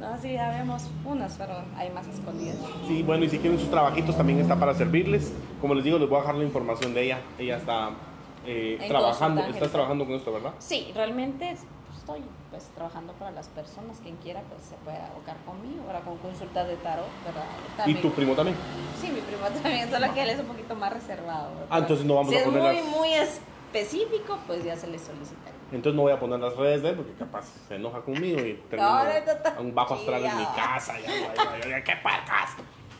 No, 0.00 0.16
sí, 0.22 0.32
ya 0.32 0.48
vemos 0.50 0.84
unas, 1.04 1.34
pero 1.34 1.52
hay 1.76 1.90
más 1.90 2.06
escondidas. 2.06 2.56
Sí, 2.86 3.02
bueno, 3.02 3.24
y 3.24 3.28
si 3.28 3.38
quieren 3.38 3.58
sus 3.58 3.68
trabajitos 3.68 4.16
también 4.16 4.38
está 4.38 4.58
para 4.58 4.72
servirles. 4.74 5.32
Como 5.60 5.74
les 5.74 5.84
digo, 5.84 5.98
les 5.98 6.08
voy 6.08 6.18
a 6.18 6.20
dejar 6.20 6.36
la 6.36 6.44
información 6.44 6.94
de 6.94 7.02
ella. 7.02 7.18
Ella 7.38 7.56
está 7.56 7.90
eh, 8.46 8.78
trabajando, 8.86 9.42
estás 9.42 9.72
trabajando 9.72 10.06
con 10.06 10.14
esto, 10.14 10.32
¿verdad? 10.32 10.52
Sí, 10.58 10.92
realmente 10.94 11.56
estoy 12.06 12.22
pues 12.50 12.64
trabajando 12.74 13.12
para 13.14 13.32
las 13.32 13.48
personas. 13.48 13.98
Quien 14.02 14.16
quiera 14.16 14.40
pues 14.48 14.62
se 14.62 14.76
puede 14.84 14.96
abocar 14.98 15.36
conmigo, 15.44 15.82
ahora 15.86 16.00
con 16.00 16.16
consultas 16.18 16.68
de 16.68 16.76
tarot, 16.76 17.06
¿verdad? 17.24 17.86
Y 17.86 17.94
tu 17.94 18.12
primo 18.12 18.34
también. 18.34 18.56
Sí, 19.00 19.08
mi 19.08 19.20
primo 19.20 19.46
también, 19.60 19.90
solo 19.90 20.14
que 20.14 20.22
él 20.22 20.30
es 20.30 20.38
un 20.38 20.46
poquito 20.46 20.74
más 20.76 20.92
reservado. 20.92 21.50
¿verdad? 21.50 21.66
Ah, 21.70 21.78
entonces 21.78 22.06
no 22.06 22.14
vamos 22.14 22.30
si 22.30 22.36
a 22.36 22.40
es 22.40 22.44
poner 22.46 22.62
muy, 22.62 22.74
las- 22.76 22.84
muy 22.96 23.12
específico, 23.14 24.38
pues 24.46 24.62
ya 24.64 24.76
se 24.76 24.86
le 24.86 24.98
solicita. 24.98 25.50
Entonces 25.72 25.96
no 25.96 26.02
voy 26.02 26.12
a 26.12 26.20
poner 26.20 26.38
las 26.38 26.54
redes 26.56 26.82
de 26.82 26.90
él 26.90 26.94
porque 26.96 27.12
capaz 27.14 27.44
se 27.66 27.74
enoja 27.74 28.00
conmigo 28.02 28.38
y 28.38 28.54
termino 28.70 28.88
No, 28.88 29.04
no, 29.04 29.10
no, 29.10 29.54
no. 29.56 29.60
un 29.62 29.74
bajo 29.74 29.94
astral 29.94 30.24
en 30.24 30.36
mi 30.36 30.44
casa. 30.54 30.94
Ya, 31.00 31.68
ya, 31.68 31.82
¡Qué 31.84 31.92
parcas! 32.02 32.50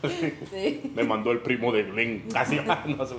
Sí. 0.51 0.91
Me 0.95 1.03
mandó 1.03 1.31
el 1.31 1.39
primo 1.39 1.71
de 1.71 1.83
Glenn. 1.83 2.27
Casi. 2.31 2.57
no, 2.57 3.05
se 3.05 3.15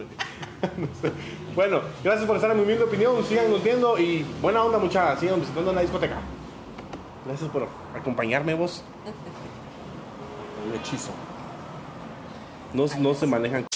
Bueno, 1.54 1.80
gracias 2.04 2.26
por 2.26 2.36
estar 2.36 2.50
en 2.50 2.56
mi 2.58 2.62
humilde 2.62 2.84
opinión. 2.84 3.24
Sigan 3.24 3.50
nutriendo 3.50 3.98
y 3.98 4.24
buena 4.40 4.62
onda, 4.62 4.78
muchachas. 4.78 5.20
Sigan 5.20 5.40
visitando 5.40 5.72
la 5.72 5.80
discoteca. 5.80 6.18
Gracias 7.26 7.50
por 7.50 7.66
acompañarme, 7.96 8.54
vos. 8.54 8.84
Un 10.66 10.74
hechizo. 10.78 11.10
No, 12.72 12.86
no 13.00 13.14
se 13.14 13.26
manejan. 13.26 13.66